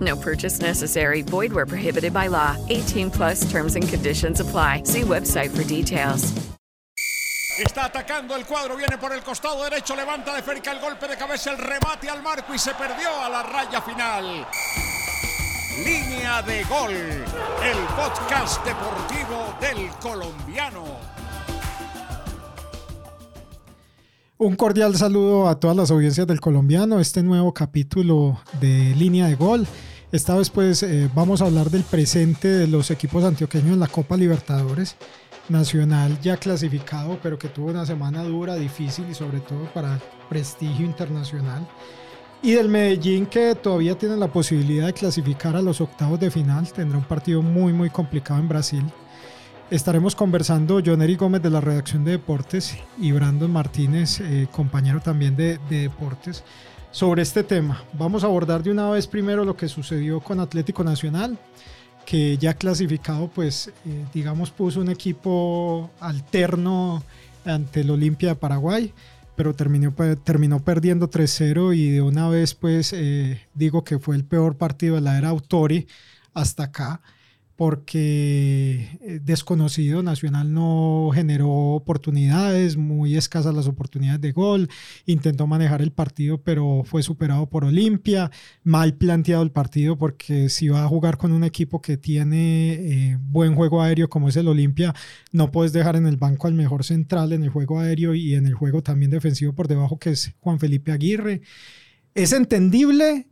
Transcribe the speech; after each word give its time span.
No 0.00 0.16
purchase 0.16 0.60
necessary. 0.60 1.22
Void 1.22 1.52
where 1.52 1.66
prohibited 1.66 2.12
by 2.12 2.28
law. 2.28 2.56
18 2.68 3.10
plus 3.10 3.50
terms 3.50 3.76
and 3.76 3.86
conditions 3.86 4.40
apply. 4.40 4.84
See 4.84 5.02
website 5.02 5.50
for 5.50 5.64
details. 5.64 6.32
Está 7.58 7.86
atacando 7.86 8.34
el 8.36 8.46
cuadro, 8.46 8.74
viene 8.74 8.96
por 8.96 9.12
el 9.12 9.22
costado 9.22 9.62
derecho, 9.64 9.94
levanta 9.94 10.34
de 10.34 10.40
cerca 10.40 10.72
el 10.72 10.80
golpe 10.80 11.06
de 11.06 11.16
cabeza, 11.18 11.50
el 11.50 11.58
remate 11.58 12.08
al 12.08 12.22
marco 12.22 12.54
y 12.54 12.58
se 12.58 12.72
perdió 12.72 13.22
a 13.22 13.28
la 13.28 13.42
raya 13.42 13.82
final. 13.82 14.46
Línea 15.84 16.40
de 16.40 16.64
gol, 16.64 16.92
el 16.92 17.78
podcast 17.96 18.64
deportivo 18.64 19.54
del 19.60 19.90
colombiano. 20.00 20.84
Un 24.38 24.56
cordial 24.56 24.96
saludo 24.96 25.46
a 25.46 25.60
todas 25.60 25.76
las 25.76 25.90
audiencias 25.90 26.26
del 26.26 26.40
colombiano, 26.40 26.98
este 26.98 27.22
nuevo 27.22 27.52
capítulo 27.52 28.40
de 28.58 28.94
línea 28.96 29.26
de 29.26 29.34
gol. 29.34 29.66
Esta 30.12 30.34
vez 30.34 30.50
pues 30.50 30.82
eh, 30.82 31.08
vamos 31.14 31.40
a 31.40 31.44
hablar 31.44 31.70
del 31.70 31.84
presente 31.84 32.48
de 32.48 32.66
los 32.66 32.90
equipos 32.90 33.22
antioqueños 33.22 33.74
en 33.74 33.80
la 33.80 33.86
Copa 33.86 34.16
Libertadores. 34.16 34.96
Nacional 35.48 36.20
ya 36.20 36.36
clasificado, 36.36 37.18
pero 37.22 37.38
que 37.38 37.48
tuvo 37.48 37.70
una 37.70 37.86
semana 37.86 38.22
dura, 38.22 38.54
difícil 38.56 39.06
y 39.10 39.14
sobre 39.14 39.40
todo 39.40 39.64
para 39.72 40.00
prestigio 40.28 40.84
internacional. 40.84 41.66
Y 42.42 42.52
del 42.52 42.68
Medellín 42.68 43.26
que 43.26 43.54
todavía 43.54 43.96
tiene 43.96 44.16
la 44.16 44.32
posibilidad 44.32 44.86
de 44.86 44.92
clasificar 44.92 45.54
a 45.54 45.62
los 45.62 45.80
octavos 45.80 46.18
de 46.18 46.30
final, 46.30 46.72
tendrá 46.72 46.98
un 46.98 47.04
partido 47.04 47.42
muy 47.42 47.72
muy 47.72 47.90
complicado 47.90 48.40
en 48.40 48.48
Brasil. 48.48 48.84
Estaremos 49.70 50.16
conversando 50.16 50.80
John 50.84 51.02
Eric 51.02 51.20
Gómez 51.20 51.42
de 51.42 51.50
la 51.50 51.60
redacción 51.60 52.04
de 52.04 52.12
deportes 52.12 52.76
y 52.98 53.12
Brandon 53.12 53.52
Martínez, 53.52 54.20
eh, 54.20 54.48
compañero 54.50 55.00
también 55.00 55.36
de, 55.36 55.58
de 55.68 55.82
deportes, 55.82 56.42
sobre 56.90 57.22
este 57.22 57.42
tema. 57.42 57.84
Vamos 57.92 58.24
a 58.24 58.26
abordar 58.26 58.62
de 58.62 58.70
una 58.70 58.90
vez 58.90 59.06
primero 59.06 59.44
lo 59.44 59.56
que 59.56 59.68
sucedió 59.68 60.20
con 60.20 60.40
Atlético 60.40 60.84
Nacional 60.84 61.38
que 62.04 62.36
ya 62.38 62.54
clasificado, 62.54 63.28
pues 63.28 63.68
eh, 63.86 64.04
digamos 64.12 64.50
puso 64.50 64.80
un 64.80 64.90
equipo 64.90 65.90
alterno 66.00 67.04
ante 67.44 67.82
el 67.82 67.90
Olimpia 67.90 68.30
de 68.30 68.34
Paraguay, 68.34 68.92
pero 69.36 69.54
terminó, 69.54 69.94
terminó 70.24 70.58
perdiendo 70.58 71.08
3-0 71.08 71.76
y 71.76 71.90
de 71.90 72.02
una 72.02 72.28
vez 72.28 72.54
pues 72.54 72.92
eh, 72.92 73.40
digo 73.54 73.84
que 73.84 73.98
fue 73.98 74.16
el 74.16 74.24
peor 74.24 74.56
partido 74.56 74.96
de 74.96 75.02
la 75.02 75.18
era 75.18 75.28
Autori 75.28 75.86
hasta 76.34 76.64
acá 76.64 77.00
porque 77.60 78.98
eh, 79.02 79.20
desconocido 79.22 80.02
Nacional 80.02 80.54
no 80.54 81.10
generó 81.12 81.50
oportunidades, 81.50 82.78
muy 82.78 83.18
escasas 83.18 83.54
las 83.54 83.66
oportunidades 83.66 84.22
de 84.22 84.32
gol, 84.32 84.70
intentó 85.04 85.46
manejar 85.46 85.82
el 85.82 85.92
partido 85.92 86.40
pero 86.40 86.84
fue 86.86 87.02
superado 87.02 87.50
por 87.50 87.66
Olimpia, 87.66 88.30
mal 88.64 88.94
planteado 88.94 89.42
el 89.42 89.50
partido 89.50 89.98
porque 89.98 90.48
si 90.48 90.70
va 90.70 90.84
a 90.84 90.88
jugar 90.88 91.18
con 91.18 91.32
un 91.32 91.44
equipo 91.44 91.82
que 91.82 91.98
tiene 91.98 92.72
eh, 92.72 93.18
buen 93.20 93.54
juego 93.54 93.82
aéreo 93.82 94.08
como 94.08 94.30
es 94.30 94.36
el 94.36 94.48
Olimpia, 94.48 94.94
no 95.30 95.50
puedes 95.50 95.74
dejar 95.74 95.96
en 95.96 96.06
el 96.06 96.16
banco 96.16 96.46
al 96.46 96.54
mejor 96.54 96.82
central 96.82 97.34
en 97.34 97.42
el 97.42 97.50
juego 97.50 97.78
aéreo 97.78 98.14
y 98.14 98.36
en 98.36 98.46
el 98.46 98.54
juego 98.54 98.82
también 98.82 99.10
defensivo 99.10 99.52
por 99.52 99.68
debajo 99.68 99.98
que 99.98 100.12
es 100.12 100.32
Juan 100.40 100.58
Felipe 100.58 100.92
Aguirre. 100.92 101.42
Es 102.14 102.32
entendible 102.32 103.28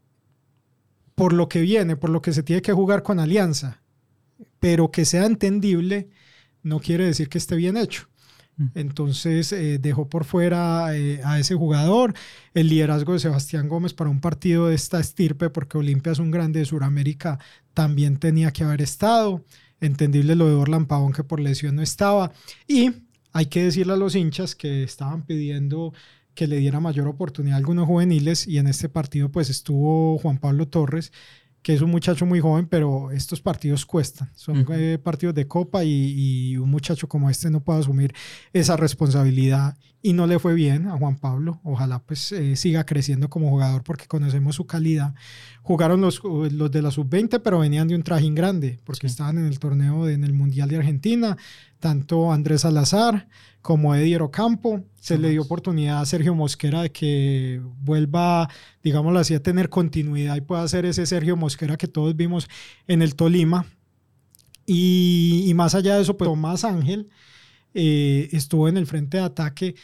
por 1.14 1.32
lo 1.32 1.48
que 1.48 1.62
viene, 1.62 1.96
por 1.96 2.10
lo 2.10 2.20
que 2.20 2.34
se 2.34 2.42
tiene 2.42 2.60
que 2.60 2.74
jugar 2.74 3.02
con 3.02 3.20
Alianza 3.20 3.80
pero 4.60 4.90
que 4.90 5.04
sea 5.04 5.26
entendible 5.26 6.08
no 6.62 6.80
quiere 6.80 7.06
decir 7.06 7.28
que 7.28 7.38
esté 7.38 7.56
bien 7.56 7.76
hecho. 7.76 8.08
Mm. 8.56 8.66
Entonces 8.74 9.52
eh, 9.52 9.78
dejó 9.78 10.08
por 10.08 10.24
fuera 10.24 10.96
eh, 10.96 11.20
a 11.24 11.38
ese 11.38 11.54
jugador 11.54 12.14
el 12.54 12.68
liderazgo 12.68 13.12
de 13.12 13.20
Sebastián 13.20 13.68
Gómez 13.68 13.94
para 13.94 14.10
un 14.10 14.20
partido 14.20 14.68
de 14.68 14.74
esta 14.74 15.00
estirpe, 15.00 15.50
porque 15.50 15.78
Olimpia 15.78 16.12
es 16.12 16.18
un 16.18 16.30
grande 16.30 16.60
de 16.60 16.66
Sudamérica, 16.66 17.38
también 17.74 18.18
tenía 18.18 18.52
que 18.52 18.64
haber 18.64 18.82
estado. 18.82 19.44
Entendible 19.80 20.34
lo 20.34 20.48
de 20.48 20.54
Orlan 20.54 20.86
Pavón 20.86 21.12
que 21.12 21.22
por 21.22 21.38
lesión 21.38 21.76
no 21.76 21.82
estaba. 21.82 22.32
Y 22.66 22.90
hay 23.32 23.46
que 23.46 23.62
decirle 23.62 23.92
a 23.92 23.96
los 23.96 24.16
hinchas 24.16 24.56
que 24.56 24.82
estaban 24.82 25.24
pidiendo 25.24 25.92
que 26.34 26.48
le 26.48 26.56
diera 26.56 26.80
mayor 26.80 27.08
oportunidad 27.08 27.54
a 27.54 27.58
algunos 27.58 27.86
juveniles 27.86 28.46
y 28.46 28.58
en 28.58 28.68
este 28.68 28.88
partido 28.88 29.28
pues 29.28 29.50
estuvo 29.50 30.18
Juan 30.18 30.38
Pablo 30.38 30.68
Torres 30.68 31.12
que 31.68 31.74
es 31.74 31.82
un 31.82 31.90
muchacho 31.90 32.24
muy 32.24 32.40
joven, 32.40 32.66
pero 32.66 33.10
estos 33.10 33.42
partidos 33.42 33.84
cuestan. 33.84 34.30
Son 34.34 34.64
eh, 34.72 34.96
partidos 34.96 35.34
de 35.34 35.46
copa 35.46 35.84
y, 35.84 36.56
un 36.56 36.70
muchacho 36.70 37.06
como 37.06 37.28
este 37.28 37.50
no 37.50 37.62
puede 37.62 37.80
asumir 37.80 38.14
esa 38.54 38.74
responsabilidad 38.78 39.76
y 40.00 40.12
no 40.12 40.26
le 40.26 40.38
fue 40.38 40.54
bien 40.54 40.86
a 40.86 40.96
Juan 40.96 41.16
Pablo. 41.16 41.60
Ojalá 41.64 41.98
pues 41.98 42.32
eh, 42.32 42.56
siga 42.56 42.84
creciendo 42.84 43.28
como 43.28 43.50
jugador 43.50 43.82
porque 43.82 44.06
conocemos 44.06 44.56
su 44.56 44.66
calidad. 44.66 45.14
Jugaron 45.62 46.00
los, 46.00 46.22
los 46.24 46.70
de 46.70 46.82
la 46.82 46.90
sub-20, 46.90 47.40
pero 47.42 47.58
venían 47.58 47.88
de 47.88 47.96
un 47.96 48.02
trajín 48.02 48.34
grande 48.34 48.78
porque 48.84 49.06
estaban 49.06 49.38
en 49.38 49.46
el 49.46 49.58
torneo 49.58 50.08
en 50.08 50.24
el 50.24 50.32
Mundial 50.32 50.68
de 50.68 50.76
Argentina. 50.76 51.36
Tanto 51.80 52.32
Andrés 52.32 52.62
Salazar 52.62 53.28
como 53.60 53.94
Eddie 53.94 54.16
Ocampo. 54.18 54.84
Se 55.00 55.18
le 55.18 55.30
dio 55.30 55.42
oportunidad 55.42 56.00
a 56.00 56.06
Sergio 56.06 56.34
Mosquera 56.34 56.82
de 56.82 56.92
que 56.92 57.60
vuelva, 57.80 58.48
digámoslo 58.82 59.18
así, 59.18 59.34
a 59.34 59.42
tener 59.42 59.68
continuidad 59.68 60.36
y 60.36 60.40
pueda 60.40 60.66
ser 60.68 60.86
ese 60.86 61.06
Sergio 61.06 61.36
Mosquera 61.36 61.76
que 61.76 61.88
todos 61.88 62.14
vimos 62.16 62.48
en 62.86 63.02
el 63.02 63.14
Tolima. 63.14 63.66
Y, 64.66 65.50
más 65.54 65.74
allá 65.74 65.96
de 65.96 66.02
eso, 66.02 66.16
pues 66.16 66.28
Tomás 66.28 66.64
Ángel 66.64 67.08
eh, 67.74 68.28
estuvo 68.32 68.68
en 68.68 68.76
el 68.76 68.86
frente 68.86 69.18
de 69.18 69.24
ataque, 69.24 69.74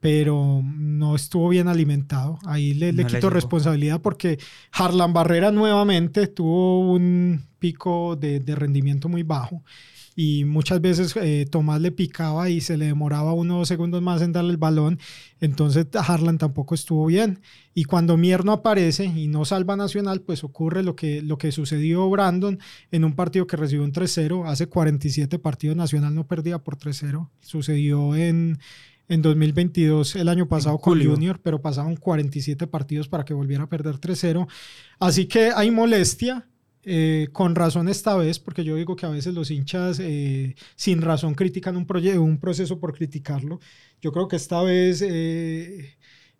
pero 0.00 0.62
no 0.64 1.14
estuvo 1.14 1.48
bien 1.48 1.68
alimentado. 1.68 2.38
Ahí 2.44 2.74
le, 2.74 2.92
le 2.92 3.06
quito 3.06 3.30
responsabilidad 3.30 4.00
porque 4.00 4.38
Harlan 4.72 5.12
Barrera 5.12 5.52
nuevamente 5.52 6.26
tuvo 6.26 6.92
un 6.92 7.46
pico 7.58 8.16
de, 8.16 8.40
de 8.40 8.54
rendimiento 8.56 9.08
muy 9.08 9.22
bajo 9.22 9.62
y 10.14 10.44
muchas 10.44 10.80
veces 10.80 11.14
eh, 11.16 11.46
Tomás 11.50 11.80
le 11.80 11.90
picaba 11.90 12.50
y 12.50 12.60
se 12.60 12.76
le 12.76 12.86
demoraba 12.86 13.32
unos 13.32 13.68
segundos 13.68 14.02
más 14.02 14.20
en 14.22 14.32
darle 14.32 14.50
el 14.50 14.56
balón, 14.56 14.98
entonces 15.40 15.86
Harlan 15.94 16.38
tampoco 16.38 16.74
estuvo 16.74 17.06
bien. 17.06 17.40
Y 17.74 17.84
cuando 17.84 18.16
Mierno 18.16 18.52
aparece 18.52 19.04
y 19.04 19.28
no 19.28 19.44
salva 19.44 19.76
Nacional, 19.76 20.20
pues 20.20 20.44
ocurre 20.44 20.82
lo 20.82 20.94
que, 20.94 21.22
lo 21.22 21.38
que 21.38 21.52
sucedió 21.52 22.08
Brandon 22.10 22.58
en 22.90 23.04
un 23.04 23.14
partido 23.14 23.46
que 23.46 23.56
recibió 23.56 23.84
un 23.84 23.92
3-0. 23.92 24.46
Hace 24.46 24.66
47 24.66 25.38
partidos 25.38 25.76
Nacional 25.76 26.14
no 26.14 26.26
perdía 26.26 26.58
por 26.58 26.76
3-0. 26.76 27.30
Sucedió 27.40 28.14
en, 28.14 28.58
en 29.08 29.22
2022, 29.22 30.16
el 30.16 30.28
año 30.28 30.46
pasado 30.48 30.78
con 30.78 31.02
Junior, 31.02 31.40
pero 31.42 31.60
pasaron 31.62 31.96
47 31.96 32.66
partidos 32.66 33.08
para 33.08 33.24
que 33.24 33.34
volviera 33.34 33.64
a 33.64 33.68
perder 33.68 33.96
3-0. 33.96 34.46
Así 34.98 35.26
que 35.26 35.50
hay 35.54 35.70
molestia 35.70 36.46
eh, 36.84 37.28
con 37.32 37.54
razón 37.54 37.88
esta 37.88 38.16
vez, 38.16 38.38
porque 38.38 38.64
yo 38.64 38.76
digo 38.76 38.96
que 38.96 39.06
a 39.06 39.10
veces 39.10 39.34
los 39.34 39.50
hinchas 39.50 39.98
eh, 40.00 40.56
sin 40.76 41.02
razón 41.02 41.34
critican 41.34 41.76
un, 41.76 41.86
un 42.18 42.38
proceso 42.40 42.80
por 42.80 42.94
criticarlo. 42.94 43.60
Yo 44.00 44.12
creo 44.12 44.28
que 44.28 44.36
esta 44.36 44.62
vez 44.62 45.02
eh, 45.02 45.96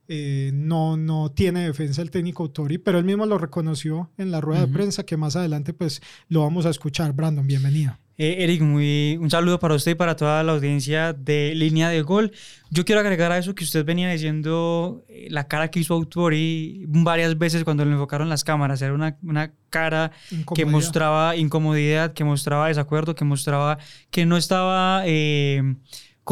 no, 0.09 0.97
no 0.97 1.31
tiene 1.31 1.65
defensa 1.65 2.03
el 2.03 2.11
técnico 2.11 2.43
Autori, 2.43 2.79
pero 2.79 2.99
él 2.99 3.05
mismo 3.05 3.27
lo 3.27 3.39
reconoció 3.39 4.11
en 4.19 4.31
la 4.31 4.41
rueda 4.41 4.67
de 4.67 4.73
prensa 4.73 5.05
que 5.05 5.17
más 5.17 5.37
adelante 5.37 5.73
pues 5.73 6.03
lo 6.29 6.41
vamos 6.41 6.67
a 6.67 6.71
escuchar. 6.71 7.13
Brandon, 7.13 7.47
bienvenido. 7.47 7.97
Eh, 8.19 8.45
Eric, 8.45 8.61
muy, 8.61 9.19
un 9.21 9.31
saludo 9.31 9.59
para 9.59 9.75
usted 9.75 9.93
y 9.93 9.95
para 9.95 10.17
toda 10.17 10.43
la 10.43 10.53
audiencia 10.53 11.13
de 11.13 11.55
Línea 11.55 11.89
de 11.89 12.03
Gol. 12.03 12.31
Yo 12.71 12.85
quiero 12.85 13.01
agregar 13.01 13.33
a 13.33 13.39
eso 13.39 13.55
que 13.55 13.65
usted 13.65 13.85
venía 13.85 14.11
diciendo, 14.11 15.05
eh, 15.09 15.29
la 15.31 15.49
cara 15.49 15.73
que 15.73 15.81
hizo 15.81 15.95
Autori 15.95 16.85
varias 16.87 17.39
veces 17.39 17.65
cuando 17.65 17.85
le 17.85 17.93
enfocaron 17.93 18.29
las 18.29 18.45
cámaras. 18.45 18.83
Era 18.83 18.93
una, 18.93 19.17
una 19.23 19.55
cara 19.71 20.13
que 20.55 20.67
mostraba 20.67 21.37
incomodidad, 21.37 22.13
que 22.13 22.23
mostraba 22.23 22.69
desacuerdo, 22.69 23.15
que 23.15 23.25
mostraba 23.25 23.79
que 24.11 24.27
no 24.27 24.37
estaba... 24.37 25.03
Eh, 25.07 25.75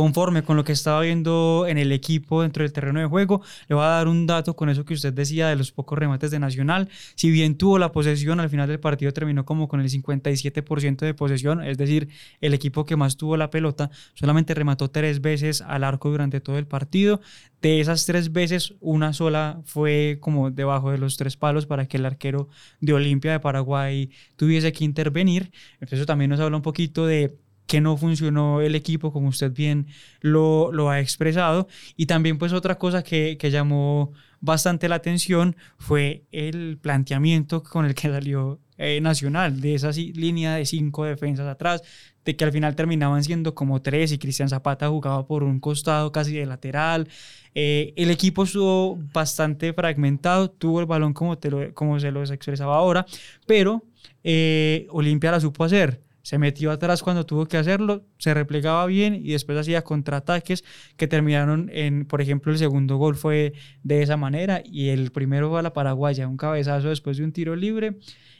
conforme 0.01 0.43
con 0.43 0.57
lo 0.57 0.65
que 0.65 0.73
estaba 0.73 1.03
viendo 1.03 1.67
en 1.69 1.77
el 1.77 1.93
equipo 1.93 2.41
dentro 2.41 2.63
del 2.63 2.73
terreno 2.73 3.01
de 3.01 3.05
juego. 3.05 3.43
Le 3.69 3.75
voy 3.75 3.85
a 3.85 3.89
dar 3.89 4.09
un 4.09 4.27
dato 4.27 4.57
con 4.57 4.71
eso 4.71 4.87
que 4.87 4.95
usted 4.95 5.13
decía 5.13 5.49
de 5.49 5.57
los 5.57 5.73
pocos 5.73 5.99
remates 5.99 6.31
de 6.31 6.39
Nacional. 6.39 6.89
Si 7.17 7.31
bien 7.31 7.55
tuvo 7.55 7.79
la 7.79 7.93
posesión, 7.93 8.41
al 8.41 8.49
final 8.49 8.67
del 8.67 8.81
partido 8.81 9.13
terminó 9.13 9.45
como 9.45 9.69
con 9.69 9.79
el 9.79 9.91
57% 9.91 11.05
de 11.05 11.13
posesión, 11.13 11.63
es 11.63 11.77
decir, 11.77 12.09
el 12.41 12.55
equipo 12.55 12.87
que 12.87 12.97
más 12.97 13.19
tuvo 13.19 13.37
la 13.37 13.51
pelota 13.51 13.91
solamente 14.15 14.55
remató 14.55 14.89
tres 14.91 15.21
veces 15.21 15.61
al 15.61 15.85
arco 15.85 16.09
durante 16.09 16.41
todo 16.41 16.57
el 16.57 16.67
partido. 16.67 17.21
De 17.61 17.81
esas 17.81 18.07
tres 18.07 18.33
veces, 18.33 18.73
una 18.81 19.13
sola 19.13 19.61
fue 19.67 20.17
como 20.23 20.51
debajo 20.51 20.93
de 20.93 20.97
los 20.97 21.19
tres 21.19 21.37
palos 21.37 21.67
para 21.67 21.85
que 21.85 21.99
el 21.99 22.07
arquero 22.07 22.49
de 22.81 22.95
Olimpia 22.95 23.33
de 23.33 23.41
Paraguay 23.41 24.09
tuviese 24.37 24.73
que 24.73 24.83
intervenir. 24.83 25.53
Entonces 25.75 25.99
eso 25.99 26.07
también 26.07 26.31
nos 26.31 26.41
habla 26.41 26.57
un 26.57 26.63
poquito 26.63 27.05
de 27.05 27.37
que 27.71 27.81
no 27.81 27.97
funcionó 27.97 28.61
el 28.61 28.75
equipo, 28.75 29.13
como 29.13 29.29
usted 29.29 29.53
bien 29.53 29.87
lo, 30.23 30.73
lo 30.73 30.91
ha 30.91 30.99
expresado. 30.99 31.69
Y 31.97 32.07
también 32.07 32.37
pues 32.37 32.53
otra 32.53 32.79
cosa 32.79 33.05
que, 33.05 33.37
que, 33.39 33.53
llamó 33.53 34.13
bastante 34.41 34.89
la 34.89 34.97
atención 34.97 35.55
fue 35.79 36.25
el 36.33 36.79
planteamiento 36.83 37.63
con 37.63 37.87
el 37.87 37.95
que 37.95 38.09
salió 38.09 38.59
eh, 38.77 39.01
Nacional, 39.01 39.61
de 39.61 39.77
esa 39.77 39.93
línea 39.93 40.57
de 40.57 40.67
cinco 40.67 41.05
defensas 41.05 41.47
atrás, 41.47 41.83
de 42.25 42.35
que 42.35 42.45
al 42.45 42.51
final 42.51 42.75
terminaban 42.75 43.23
siendo 43.23 43.55
como 43.55 43.81
tres 43.81 44.11
y 44.11 44.19
Cristian 44.19 44.49
Zapata 44.49 44.89
jugaba 44.89 45.29
por 45.29 45.45
un 45.45 45.61
costado 45.61 46.11
casi 46.11 46.33
de 46.33 46.47
lateral. 46.47 47.09
Eh, 47.55 47.93
el 47.95 48.11
equipo 48.11 48.43
estuvo 48.43 48.99
bastante 49.13 49.73
fragmentado, 49.75 50.51
tuvo 50.51 50.81
el 50.81 50.87
balón 50.87 51.13
como, 51.13 51.39
te 51.39 51.51
lo, 51.53 51.73
como 51.73 52.01
se 52.01 52.11
los 52.11 52.33
expresaba 52.33 52.77
ahora, 52.77 53.07
pero 53.47 53.85
eh, 54.25 54.89
Olimpia 54.91 55.31
la 55.31 55.39
supo 55.39 55.63
hacer 55.63 56.10
se 56.23 56.39
metió 56.39 56.71
atrás 56.71 57.03
cuando 57.03 57.25
tuvo 57.27 57.47
que 57.47 57.57
hacerlo, 57.57 58.05
se 58.19 58.35
replegaba 58.35 58.85
bien 58.87 59.15
y 59.15 59.33
después 59.33 59.59
hacía 59.59 59.83
contraataques 59.83 60.65
que 60.97 61.07
terminaron 61.07 61.71
en, 61.73 62.05
por 62.07 62.21
ejemplo, 62.21 62.53
el 62.53 62.59
segundo 62.59 62.97
gol 62.97 63.17
fue 63.17 63.55
de 63.83 64.03
esa 64.03 64.17
manera 64.17 64.63
y 64.65 64.89
el 64.89 65.13
primero 65.13 65.51
fue 65.51 65.61
a 65.61 65.63
la 65.63 65.73
paraguaya, 65.73 66.29
un 66.29 66.37
cabezazo 66.37 66.89
después 66.89 67.17
de 67.17 67.25
un 67.25 67.33
tiro 67.33 67.57
libre. 67.57 67.99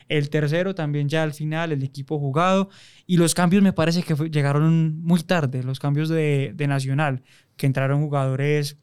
El 0.09 0.29
tercero 0.29 0.75
también 0.75 1.09
ya 1.09 1.23
al 1.23 1.33
final, 1.33 1.71
el 1.71 1.85
equipo 1.85 2.19
jugado. 2.19 2.69
Y 3.07 3.17
los 3.17 3.35
cambios 3.35 3.63
me 3.63 3.73
parece 3.73 4.03
que 4.03 4.15
llegaron 4.29 5.01
muy 5.03 5.23
tarde, 5.23 5.63
los 5.63 5.79
cambios 5.79 6.09
de, 6.09 6.53
de 6.55 6.67
Nacional, 6.67 7.23
que 7.57 7.67
entraron 7.67 8.03
jugadores 8.03 8.77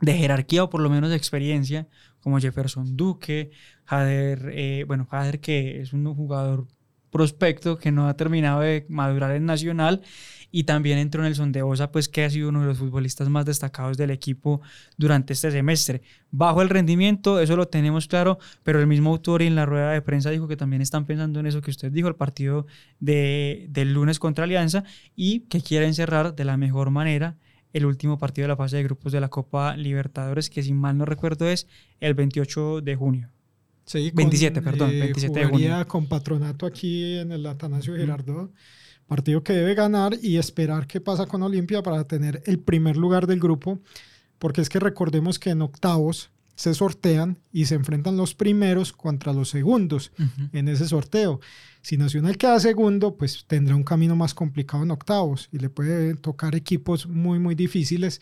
de 0.00 0.14
jerarquía 0.14 0.64
o 0.64 0.70
por 0.70 0.80
lo 0.80 0.88
menos 0.88 1.10
de 1.10 1.16
experiencia, 1.16 1.88
como 2.20 2.38
Jefferson 2.38 2.96
Duque, 2.96 3.50
Jader, 3.84 4.50
eh, 4.52 4.84
bueno, 4.86 5.06
Jader 5.10 5.40
que 5.40 5.80
es 5.80 5.92
un 5.92 6.14
jugador 6.14 6.68
prospecto 7.10 7.78
que 7.78 7.92
no 7.92 8.08
ha 8.08 8.14
terminado 8.14 8.60
de 8.60 8.86
madurar 8.88 9.32
en 9.32 9.46
Nacional 9.46 10.02
y 10.52 10.64
también 10.64 10.98
entró 10.98 11.22
en 11.22 11.28
el 11.28 11.34
Sondeosa, 11.34 11.92
pues 11.92 12.08
que 12.08 12.24
ha 12.24 12.30
sido 12.30 12.48
uno 12.48 12.60
de 12.60 12.66
los 12.66 12.78
futbolistas 12.78 13.28
más 13.28 13.44
destacados 13.44 13.96
del 13.96 14.10
equipo 14.10 14.60
durante 14.96 15.32
este 15.32 15.50
semestre. 15.50 16.02
Bajo 16.30 16.62
el 16.62 16.68
rendimiento, 16.68 17.40
eso 17.40 17.56
lo 17.56 17.68
tenemos 17.68 18.06
claro, 18.06 18.38
pero 18.62 18.80
el 18.80 18.86
mismo 18.86 19.10
autor 19.10 19.42
en 19.42 19.54
la 19.54 19.66
rueda 19.66 19.92
de 19.92 20.02
prensa 20.02 20.30
dijo 20.30 20.48
que 20.48 20.56
también 20.56 20.82
están 20.82 21.06
pensando 21.06 21.40
en 21.40 21.46
eso 21.46 21.60
que 21.60 21.70
usted 21.70 21.92
dijo, 21.92 22.08
el 22.08 22.16
partido 22.16 22.66
de, 22.98 23.66
del 23.70 23.92
lunes 23.92 24.18
contra 24.18 24.44
Alianza 24.44 24.84
y 25.14 25.40
que 25.40 25.60
quieren 25.60 25.94
cerrar 25.94 26.34
de 26.34 26.44
la 26.44 26.56
mejor 26.56 26.90
manera 26.90 27.36
el 27.72 27.86
último 27.86 28.18
partido 28.18 28.44
de 28.44 28.48
la 28.48 28.56
fase 28.56 28.78
de 28.78 28.82
grupos 28.82 29.12
de 29.12 29.20
la 29.20 29.28
Copa 29.28 29.76
Libertadores, 29.76 30.50
que 30.50 30.62
si 30.62 30.72
mal 30.72 30.98
no 30.98 31.04
recuerdo 31.04 31.48
es 31.48 31.68
el 32.00 32.14
28 32.14 32.80
de 32.80 32.96
junio. 32.96 33.30
Sí, 33.90 34.12
27, 34.14 34.62
perdón, 34.62 34.90
27 34.90 35.36
eh, 35.36 35.42
de 35.42 35.50
junio. 35.50 35.88
con 35.88 36.06
patronato 36.06 36.64
aquí 36.64 37.18
en 37.18 37.32
el 37.32 37.44
Atanasio 37.44 37.96
Girardot. 37.96 38.52
Partido 39.08 39.42
que 39.42 39.52
debe 39.52 39.74
ganar 39.74 40.16
y 40.22 40.36
esperar 40.36 40.86
qué 40.86 41.00
pasa 41.00 41.26
con 41.26 41.42
Olimpia 41.42 41.82
para 41.82 42.04
tener 42.04 42.40
el 42.46 42.60
primer 42.60 42.96
lugar 42.96 43.26
del 43.26 43.40
grupo, 43.40 43.80
porque 44.38 44.60
es 44.60 44.68
que 44.68 44.78
recordemos 44.78 45.40
que 45.40 45.50
en 45.50 45.62
octavos 45.62 46.30
se 46.54 46.72
sortean 46.72 47.38
y 47.52 47.64
se 47.64 47.74
enfrentan 47.74 48.16
los 48.16 48.36
primeros 48.36 48.92
contra 48.92 49.32
los 49.32 49.48
segundos 49.48 50.12
en 50.52 50.68
ese 50.68 50.86
sorteo. 50.86 51.40
Si 51.82 51.96
Nacional 51.96 52.38
queda 52.38 52.60
segundo, 52.60 53.16
pues 53.16 53.44
tendrá 53.48 53.74
un 53.74 53.82
camino 53.82 54.14
más 54.14 54.34
complicado 54.34 54.84
en 54.84 54.92
octavos 54.92 55.48
y 55.50 55.58
le 55.58 55.68
puede 55.68 56.14
tocar 56.14 56.54
equipos 56.54 57.08
muy, 57.08 57.40
muy 57.40 57.56
difíciles. 57.56 58.20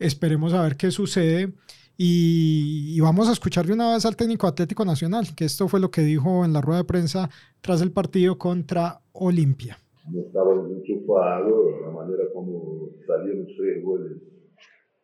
Esperemos 0.00 0.54
a 0.54 0.62
ver 0.62 0.76
qué 0.76 0.90
sucede. 0.90 1.52
Y, 1.96 2.98
vamos 3.00 3.28
a 3.28 3.32
escuchar 3.32 3.66
de 3.66 3.72
una 3.72 3.94
vez 3.94 4.04
al 4.04 4.16
técnico 4.16 4.46
Atlético 4.46 4.84
Nacional, 4.84 5.26
que 5.36 5.44
esto 5.44 5.68
fue 5.68 5.80
lo 5.80 5.90
que 5.90 6.00
dijo 6.00 6.44
en 6.44 6.52
la 6.52 6.60
rueda 6.60 6.78
de 6.78 6.84
prensa 6.84 7.28
tras 7.60 7.82
el 7.82 7.92
partido 7.92 8.36
contra 8.36 9.00
Olimpia. 9.12 9.78
Estábamos 10.14 10.70
enchufados, 10.70 11.80
la 11.82 11.90
manera 11.90 12.24
como 12.32 12.88
salieron 13.06 13.46
tres 13.56 13.82
goles 13.82 14.18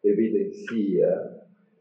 evidencia 0.03 1.09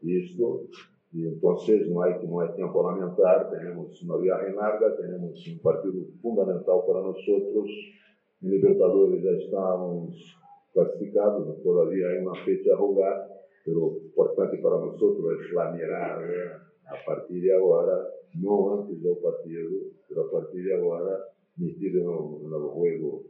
esto, 0.02 0.66
y 1.12 1.26
entonces 1.26 1.88
no 1.88 2.02
hay, 2.02 2.14
no 2.26 2.40
hay 2.40 2.48
tiempo 2.54 2.88
a 2.88 2.92
lamentar, 2.92 3.50
tenemos 3.50 4.02
una 4.02 4.16
viaje 4.16 4.52
larga, 4.52 4.96
tenemos 4.96 5.46
un 5.46 5.58
partido 5.58 5.94
fundamental 6.22 6.80
para 6.86 7.00
nosotros, 7.02 7.68
en 8.42 8.50
Libertadores 8.50 9.22
ya 9.22 9.30
estamos 9.30 10.14
clasificados, 10.72 11.62
todavía 11.62 12.06
hay 12.08 12.24
una 12.24 12.44
fecha 12.44 12.72
a 12.74 12.78
jugar, 12.78 13.28
pero 13.70 13.98
importante 14.02 14.58
para 14.58 14.78
nosotros 14.78 15.38
es 15.46 15.52
la 15.52 15.70
mirada 15.70 16.72
a 16.86 17.04
partir 17.06 17.40
de 17.40 17.54
ahora, 17.54 18.04
no 18.34 18.80
antes 18.80 19.00
del 19.00 19.16
partido, 19.18 19.70
pero 20.08 20.22
a 20.22 20.30
partir 20.30 20.64
de 20.64 20.74
ahora, 20.74 21.18
meter 21.56 21.92
en 21.92 21.98
el 21.98 22.62
juego 22.74 23.22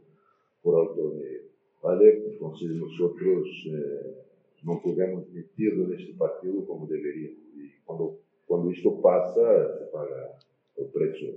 por 0.63 0.79
alto 0.79 1.13
nivel. 1.13 1.51
¿Vale? 1.83 2.23
Entonces 2.25 2.71
nosotros 2.71 3.47
eh, 3.67 4.15
no 4.63 4.81
podemos 4.83 5.29
meterlo 5.29 5.85
en 5.85 5.99
este 5.99 6.13
partido 6.13 6.65
como 6.65 6.87
deberíamos. 6.87 7.37
Y 7.55 7.71
cuando, 7.85 8.17
cuando 8.47 8.71
esto 8.71 8.99
pasa, 8.99 9.77
se 9.77 9.85
paga 9.91 10.39
el 10.77 10.85
precio 10.87 11.35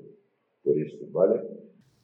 por 0.63 0.79
esto, 0.79 1.05
¿vale? 1.11 1.43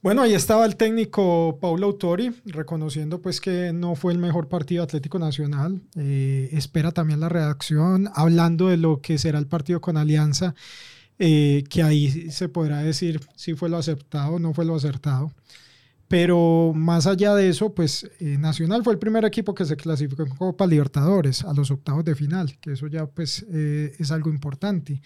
Bueno, 0.02 0.22
ahí 0.22 0.32
estaba 0.32 0.64
el 0.64 0.76
técnico 0.76 1.58
Paulo 1.60 1.88
Autori, 1.88 2.34
reconociendo 2.46 3.20
pues 3.20 3.38
que 3.38 3.70
no 3.74 3.94
fue 3.94 4.14
el 4.14 4.18
mejor 4.18 4.48
partido 4.48 4.82
Atlético 4.82 5.18
Nacional. 5.18 5.82
Eh, 5.94 6.48
espera 6.52 6.90
también 6.90 7.20
la 7.20 7.28
reacción, 7.28 8.08
hablando 8.14 8.68
de 8.68 8.78
lo 8.78 9.02
que 9.02 9.18
será 9.18 9.38
el 9.38 9.46
partido 9.46 9.82
con 9.82 9.98
Alianza, 9.98 10.54
eh, 11.18 11.64
que 11.68 11.82
ahí 11.82 12.30
se 12.30 12.48
podrá 12.48 12.78
decir 12.78 13.20
si 13.36 13.52
fue 13.52 13.68
lo 13.68 13.76
aceptado 13.76 14.36
o 14.36 14.38
no 14.38 14.54
fue 14.54 14.64
lo 14.64 14.74
acertado. 14.74 15.32
Pero 16.08 16.72
más 16.74 17.06
allá 17.06 17.34
de 17.34 17.50
eso, 17.50 17.74
pues 17.74 18.10
eh, 18.20 18.38
Nacional 18.38 18.82
fue 18.82 18.94
el 18.94 18.98
primer 18.98 19.26
equipo 19.26 19.54
que 19.54 19.66
se 19.66 19.76
clasificó 19.76 20.22
en 20.22 20.30
Copa 20.34 20.66
Libertadores 20.66 21.44
a 21.44 21.52
los 21.52 21.70
octavos 21.70 22.06
de 22.06 22.14
final, 22.14 22.58
que 22.58 22.72
eso 22.72 22.86
ya 22.86 23.04
pues 23.04 23.42
es 23.42 24.10
algo 24.10 24.30
importante 24.30 25.02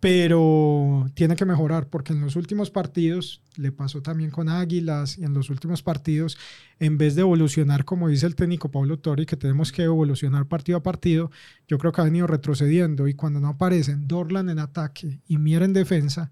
pero 0.00 1.10
tiene 1.14 1.34
que 1.34 1.44
mejorar 1.44 1.88
porque 1.88 2.12
en 2.12 2.20
los 2.20 2.36
últimos 2.36 2.70
partidos, 2.70 3.42
le 3.56 3.72
pasó 3.72 4.00
también 4.00 4.30
con 4.30 4.48
Águilas 4.48 5.18
y 5.18 5.24
en 5.24 5.34
los 5.34 5.50
últimos 5.50 5.82
partidos, 5.82 6.38
en 6.78 6.98
vez 6.98 7.16
de 7.16 7.22
evolucionar, 7.22 7.84
como 7.84 8.08
dice 8.08 8.26
el 8.26 8.36
técnico 8.36 8.70
Pablo 8.70 9.00
Tori, 9.00 9.26
que 9.26 9.36
tenemos 9.36 9.72
que 9.72 9.82
evolucionar 9.82 10.46
partido 10.46 10.78
a 10.78 10.82
partido, 10.82 11.32
yo 11.66 11.78
creo 11.78 11.90
que 11.90 12.00
ha 12.00 12.04
venido 12.04 12.28
retrocediendo 12.28 13.08
y 13.08 13.14
cuando 13.14 13.40
no 13.40 13.48
aparecen 13.48 14.06
Dorlan 14.06 14.50
en 14.50 14.60
ataque 14.60 15.20
y 15.26 15.36
Mier 15.38 15.64
en 15.64 15.72
defensa, 15.72 16.30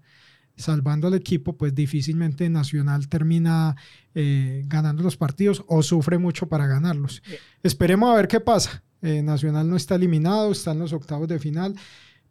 salvando 0.55 1.07
al 1.07 1.13
equipo, 1.13 1.57
pues 1.57 1.75
difícilmente 1.75 2.49
Nacional 2.49 3.09
termina 3.09 3.75
eh, 4.15 4.63
ganando 4.67 5.03
los 5.03 5.17
partidos 5.17 5.63
o 5.67 5.83
sufre 5.83 6.17
mucho 6.17 6.47
para 6.47 6.67
ganarlos. 6.67 7.21
Esperemos 7.63 8.09
a 8.09 8.15
ver 8.15 8.29
qué 8.29 8.39
pasa. 8.39 8.81
Eh, 9.01 9.21
Nacional 9.21 9.69
no 9.69 9.75
está 9.75 9.95
eliminado, 9.95 10.51
está 10.51 10.71
en 10.71 10.79
los 10.79 10.93
octavos 10.93 11.27
de 11.27 11.37
final 11.37 11.75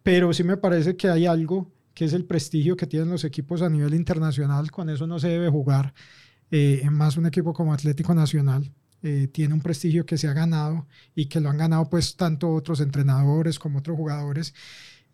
pero 0.07 0.31
sí 0.31 0.41
me 0.41 0.55
parece 0.55 0.95
que 0.95 1.09
hay 1.09 1.25
algo 1.25 1.69
que 1.93 2.05
es 2.05 2.13
el 2.13 2.23
prestigio 2.23 2.77
que 2.77 2.87
tienen 2.87 3.09
los 3.09 3.25
equipos 3.25 3.61
a 3.61 3.67
nivel 3.67 3.93
internacional, 3.93 4.71
con 4.71 4.89
eso 4.89 5.05
no 5.05 5.19
se 5.19 5.27
debe 5.27 5.49
jugar. 5.49 5.93
Eh, 6.49 6.81
más 6.89 7.17
un 7.17 7.25
equipo 7.25 7.51
como 7.51 7.73
Atlético 7.73 8.15
Nacional 8.15 8.71
eh, 9.03 9.27
tiene 9.29 9.53
un 9.53 9.59
prestigio 9.59 10.05
que 10.05 10.17
se 10.17 10.29
ha 10.29 10.31
ganado 10.31 10.87
y 11.13 11.25
que 11.25 11.41
lo 11.41 11.49
han 11.49 11.57
ganado 11.57 11.89
pues 11.89 12.15
tanto 12.15 12.53
otros 12.53 12.79
entrenadores 12.79 13.59
como 13.59 13.79
otros 13.79 13.97
jugadores 13.97 14.53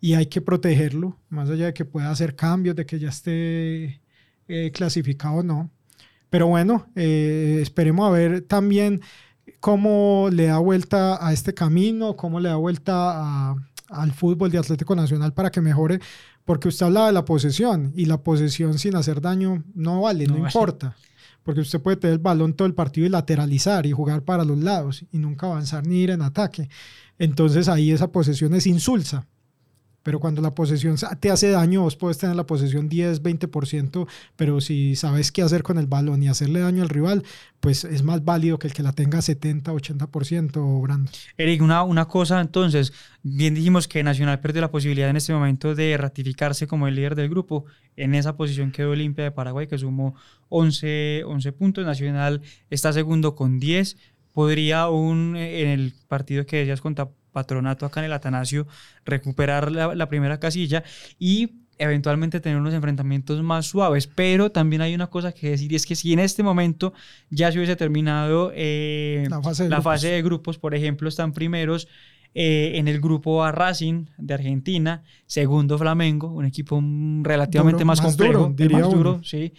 y 0.00 0.14
hay 0.14 0.26
que 0.26 0.40
protegerlo, 0.40 1.18
más 1.28 1.50
allá 1.50 1.66
de 1.66 1.74
que 1.74 1.84
pueda 1.84 2.12
hacer 2.12 2.36
cambios, 2.36 2.76
de 2.76 2.86
que 2.86 3.00
ya 3.00 3.08
esté 3.08 4.00
eh, 4.46 4.70
clasificado 4.72 5.38
o 5.38 5.42
no. 5.42 5.72
Pero 6.30 6.46
bueno, 6.46 6.86
eh, 6.94 7.58
esperemos 7.60 8.06
a 8.06 8.12
ver 8.12 8.42
también 8.42 9.00
cómo 9.58 10.28
le 10.30 10.46
da 10.46 10.58
vuelta 10.58 11.26
a 11.26 11.32
este 11.32 11.52
camino, 11.52 12.14
cómo 12.14 12.38
le 12.38 12.50
da 12.50 12.56
vuelta 12.56 13.56
al 13.94 14.12
fútbol 14.12 14.50
de 14.50 14.58
Atlético 14.58 14.94
Nacional 14.94 15.32
para 15.32 15.50
que 15.50 15.60
mejore, 15.60 16.00
porque 16.44 16.68
usted 16.68 16.86
hablaba 16.86 17.06
de 17.06 17.12
la 17.12 17.24
posesión 17.24 17.92
y 17.96 18.06
la 18.06 18.22
posesión 18.22 18.78
sin 18.78 18.96
hacer 18.96 19.20
daño 19.20 19.64
no 19.74 20.02
vale, 20.02 20.26
no, 20.26 20.36
importa, 20.36 20.96
porque 21.42 21.60
usted 21.60 21.80
puede 21.80 21.96
tener 21.96 22.14
el 22.14 22.18
balón 22.20 22.54
todo 22.54 22.66
el 22.66 22.74
partido 22.74 23.06
y 23.06 23.10
lateralizar 23.10 23.86
y 23.86 23.92
jugar 23.92 24.22
para 24.22 24.44
los 24.44 24.58
lados 24.58 25.04
y 25.12 25.18
nunca 25.18 25.46
avanzar 25.46 25.86
ni 25.86 26.00
ir 26.00 26.10
en 26.10 26.22
ataque. 26.22 26.68
Entonces 27.18 27.68
ahí 27.68 27.90
esa 27.90 28.10
posesión 28.10 28.54
es 28.54 28.66
insulsa. 28.66 29.26
Pero 30.04 30.20
cuando 30.20 30.40
la 30.40 30.52
posesión 30.52 30.96
te 31.18 31.30
hace 31.30 31.50
daño, 31.50 31.82
vos 31.82 31.96
puedes 31.96 32.18
tener 32.18 32.36
la 32.36 32.46
posesión 32.46 32.88
10, 32.88 33.22
20%, 33.22 34.06
pero 34.36 34.60
si 34.60 34.94
sabes 34.94 35.32
qué 35.32 35.42
hacer 35.42 35.64
con 35.64 35.78
el 35.78 35.86
balón 35.86 36.22
y 36.22 36.28
hacerle 36.28 36.60
daño 36.60 36.82
al 36.82 36.90
rival, 36.90 37.24
pues 37.58 37.84
es 37.84 38.02
más 38.02 38.22
válido 38.22 38.58
que 38.58 38.66
el 38.66 38.74
que 38.74 38.82
la 38.82 38.92
tenga 38.92 39.22
70, 39.22 39.72
80%, 39.72 40.82
Brando. 40.82 41.10
Eric, 41.38 41.62
una, 41.62 41.82
una 41.82 42.04
cosa 42.04 42.40
entonces, 42.40 42.92
bien 43.22 43.54
dijimos 43.54 43.88
que 43.88 44.02
Nacional 44.02 44.40
perdió 44.40 44.60
la 44.60 44.70
posibilidad 44.70 45.08
en 45.08 45.16
este 45.16 45.32
momento 45.32 45.74
de 45.74 45.96
ratificarse 45.96 46.66
como 46.66 46.86
el 46.86 46.94
líder 46.94 47.14
del 47.14 47.30
grupo. 47.30 47.64
En 47.96 48.14
esa 48.14 48.36
posición 48.36 48.70
quedó 48.70 48.90
Olimpia 48.90 49.24
de 49.24 49.30
Paraguay, 49.30 49.66
que 49.66 49.78
sumó 49.78 50.14
11, 50.50 51.22
11 51.24 51.52
puntos. 51.52 51.86
Nacional 51.86 52.42
está 52.68 52.92
segundo 52.92 53.34
con 53.34 53.58
10. 53.58 53.96
Podría 54.32 54.88
un, 54.88 55.34
en 55.36 55.68
el 55.68 55.94
partido 56.08 56.44
que 56.44 56.58
decías 56.58 56.82
contra 56.82 57.08
patronato 57.34 57.84
acá 57.84 58.00
en 58.00 58.06
el 58.06 58.14
Atanasio, 58.14 58.66
recuperar 59.04 59.70
la, 59.70 60.08
primera 60.08 60.40
casilla 60.40 60.82
y 61.18 61.56
eventualmente 61.76 62.40
tener 62.40 62.58
unos 62.58 62.72
enfrentamientos 62.72 63.42
más 63.42 63.66
suaves. 63.66 64.06
Pero 64.06 64.50
también 64.50 64.80
hay 64.80 64.94
una 64.94 65.08
cosa 65.08 65.32
que 65.32 65.50
decir 65.50 65.70
y 65.72 65.74
es 65.74 65.84
que 65.84 65.96
si 65.96 66.14
en 66.14 66.20
este 66.20 66.42
momento 66.42 66.94
ya 67.28 67.52
se 67.52 67.58
hubiese 67.58 67.76
terminado 67.76 68.52
eh, 68.54 69.26
la, 69.28 69.82
fase 69.82 70.08
de, 70.08 70.22
grupos, 70.22 70.56
por 70.56 70.74
ejemplo, 70.74 71.08
están 71.08 71.32
primeros 71.32 71.88
eh, 72.34 72.72
en 72.76 72.88
el 72.88 73.00
grupo 73.00 73.44
a 73.44 73.52
Racing 73.52 74.06
de 74.16 74.34
Argentina, 74.34 75.02
segundo 75.26 75.76
Flamengo, 75.76 76.28
un 76.28 76.46
equipo 76.46 76.82
relativamente 77.22 77.84
más, 77.84 78.00
complejo, 78.00 78.52
duro, 78.56 78.70
más 78.70 78.90
duro, 78.90 79.20
sí. 79.22 79.52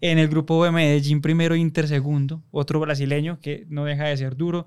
En 0.00 0.18
el 0.18 0.28
grupo 0.28 0.64
de 0.64 0.72
Medellín 0.72 1.20
primero, 1.20 1.54
Inter 1.54 1.86
segundo, 1.86 2.42
otro 2.50 2.80
brasileño 2.80 3.38
que 3.40 3.66
no 3.68 3.84
deja 3.84 4.04
de 4.04 4.16
ser 4.16 4.36
duro. 4.36 4.66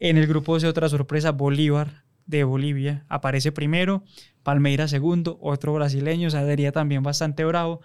En 0.00 0.16
el 0.16 0.26
grupo 0.26 0.58
C, 0.58 0.66
otra 0.66 0.88
sorpresa, 0.88 1.30
Bolívar 1.30 2.04
de 2.24 2.42
Bolivia 2.44 3.04
aparece 3.08 3.52
primero, 3.52 4.02
Palmeiras 4.42 4.90
segundo, 4.90 5.38
otro 5.42 5.74
brasileño, 5.74 6.30
sería 6.30 6.72
también 6.72 7.02
bastante 7.02 7.44
bravo. 7.44 7.82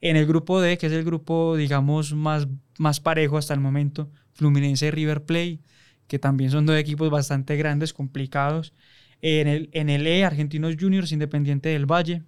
En 0.00 0.16
el 0.16 0.26
grupo 0.26 0.60
D, 0.60 0.76
que 0.76 0.88
es 0.88 0.92
el 0.92 1.04
grupo, 1.04 1.56
digamos, 1.56 2.14
más, 2.14 2.48
más 2.78 2.98
parejo 2.98 3.38
hasta 3.38 3.54
el 3.54 3.60
momento, 3.60 4.10
Fluminense 4.32 4.90
River 4.90 5.24
Plate, 5.24 5.60
que 6.08 6.18
también 6.18 6.50
son 6.50 6.66
dos 6.66 6.76
equipos 6.76 7.10
bastante 7.10 7.56
grandes, 7.56 7.92
complicados. 7.92 8.72
En 9.20 9.46
el, 9.46 9.70
en 9.72 9.88
el 9.88 10.04
E, 10.08 10.24
Argentinos 10.24 10.74
Juniors, 10.78 11.12
Independiente 11.12 11.68
del 11.68 11.86
Valle. 11.86 12.24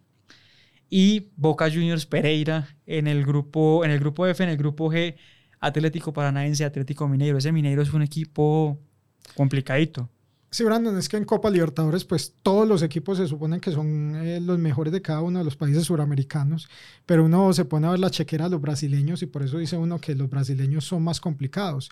Y 0.88 1.30
Boca 1.34 1.68
Juniors 1.68 2.06
Pereira 2.06 2.68
en 2.86 3.08
el 3.08 3.24
grupo, 3.24 3.84
en 3.84 3.90
el 3.90 3.98
grupo 3.98 4.28
F, 4.28 4.44
en 4.44 4.50
el 4.50 4.56
grupo 4.56 4.92
G, 4.92 5.16
Atlético 5.58 6.12
Paranaense, 6.12 6.64
Atlético 6.64 7.08
Mineiro. 7.08 7.38
Ese 7.38 7.50
Mineiro 7.50 7.82
es 7.82 7.92
un 7.92 8.02
equipo 8.02 8.78
complicadito. 9.34 10.08
Sí, 10.54 10.62
Brandon, 10.62 10.96
es 10.96 11.08
que 11.08 11.16
en 11.16 11.24
Copa 11.24 11.50
Libertadores, 11.50 12.04
pues 12.04 12.32
todos 12.40 12.68
los 12.68 12.84
equipos 12.84 13.18
se 13.18 13.26
suponen 13.26 13.58
que 13.58 13.72
son 13.72 14.14
eh, 14.14 14.38
los 14.40 14.56
mejores 14.56 14.92
de 14.92 15.02
cada 15.02 15.20
uno 15.20 15.40
de 15.40 15.44
los 15.44 15.56
países 15.56 15.82
suramericanos, 15.82 16.68
pero 17.06 17.24
uno 17.24 17.52
se 17.52 17.64
pone 17.64 17.88
a 17.88 17.90
ver 17.90 17.98
la 17.98 18.08
chequera 18.08 18.44
de 18.44 18.52
los 18.52 18.60
brasileños 18.60 19.20
y 19.22 19.26
por 19.26 19.42
eso 19.42 19.58
dice 19.58 19.76
uno 19.76 20.00
que 20.00 20.14
los 20.14 20.30
brasileños 20.30 20.84
son 20.84 21.02
más 21.02 21.20
complicados. 21.20 21.90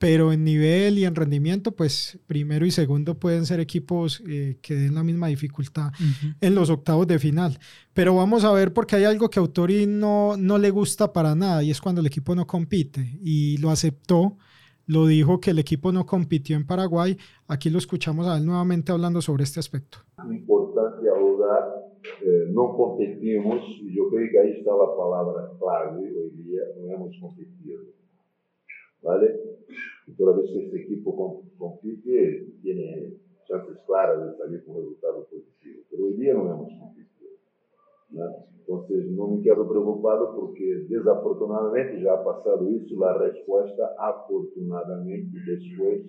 Pero 0.00 0.32
en 0.32 0.42
nivel 0.42 0.98
y 0.98 1.04
en 1.04 1.14
rendimiento, 1.14 1.70
pues 1.70 2.18
primero 2.26 2.66
y 2.66 2.72
segundo 2.72 3.16
pueden 3.16 3.46
ser 3.46 3.60
equipos 3.60 4.20
eh, 4.26 4.58
que 4.60 4.74
den 4.74 4.96
la 4.96 5.04
misma 5.04 5.28
dificultad 5.28 5.92
en 6.40 6.54
los 6.56 6.68
octavos 6.68 7.06
de 7.06 7.20
final. 7.20 7.60
Pero 7.94 8.16
vamos 8.16 8.42
a 8.42 8.50
ver 8.50 8.72
porque 8.72 8.96
hay 8.96 9.04
algo 9.04 9.30
que 9.30 9.38
a 9.38 9.42
Autori 9.42 9.86
no, 9.86 10.36
no 10.36 10.58
le 10.58 10.70
gusta 10.70 11.12
para 11.12 11.36
nada 11.36 11.62
y 11.62 11.70
es 11.70 11.80
cuando 11.80 12.00
el 12.00 12.08
equipo 12.08 12.34
no 12.34 12.44
compite 12.48 13.20
y 13.22 13.58
lo 13.58 13.70
aceptó 13.70 14.36
lo 14.90 15.06
dijo 15.06 15.38
que 15.38 15.52
el 15.52 15.60
equipo 15.60 15.92
no 15.92 16.04
compitió 16.04 16.56
en 16.56 16.66
Paraguay. 16.66 17.16
Aquí 17.46 17.70
lo 17.70 17.78
escuchamos 17.78 18.26
a 18.26 18.38
él 18.38 18.44
nuevamente 18.44 18.90
hablando 18.90 19.22
sobre 19.22 19.44
este 19.44 19.60
aspecto. 19.60 19.98
Importante 20.28 21.08
ahora, 21.08 21.76
eh, 22.02 22.50
no 22.50 22.74
competimos, 22.76 23.62
y 23.82 23.94
yo 23.94 24.08
creo 24.10 24.28
que 24.30 24.38
ahí 24.40 24.50
está 24.58 24.72
la 24.72 24.90
palabra 24.96 25.52
clave 25.60 26.10
hoy 26.10 26.30
día, 26.42 26.62
no 26.76 26.92
hemos 26.92 27.16
competido. 27.20 27.84
¿Vale? 29.02 29.40
Y 30.08 30.12
toda 30.12 30.36
vez 30.36 30.50
que 30.50 30.66
este 30.66 30.82
equipo 30.82 31.44
compite, 31.56 32.48
tiene 32.60 33.14
chances 33.46 33.78
claras 33.86 34.26
de 34.26 34.38
salir 34.38 34.64
con 34.64 34.76
resultado 34.76 35.24
positivo. 35.30 35.82
Pero 35.88 36.04
hoy 36.04 36.14
día 36.14 36.34
no 36.34 36.52
hemos 36.52 36.68
competido. 36.68 37.09
¿No? 38.12 38.50
Entonces, 38.70 39.10
no 39.10 39.26
me 39.26 39.42
quedo 39.42 39.68
preocupado 39.68 40.36
porque 40.36 40.86
desafortunadamente 40.88 42.02
ya 42.02 42.12
ha 42.12 42.24
pasado 42.24 42.68
eso, 42.68 43.00
la 43.00 43.18
respuesta 43.18 43.96
afortunadamente 43.98 45.38
después, 45.44 46.02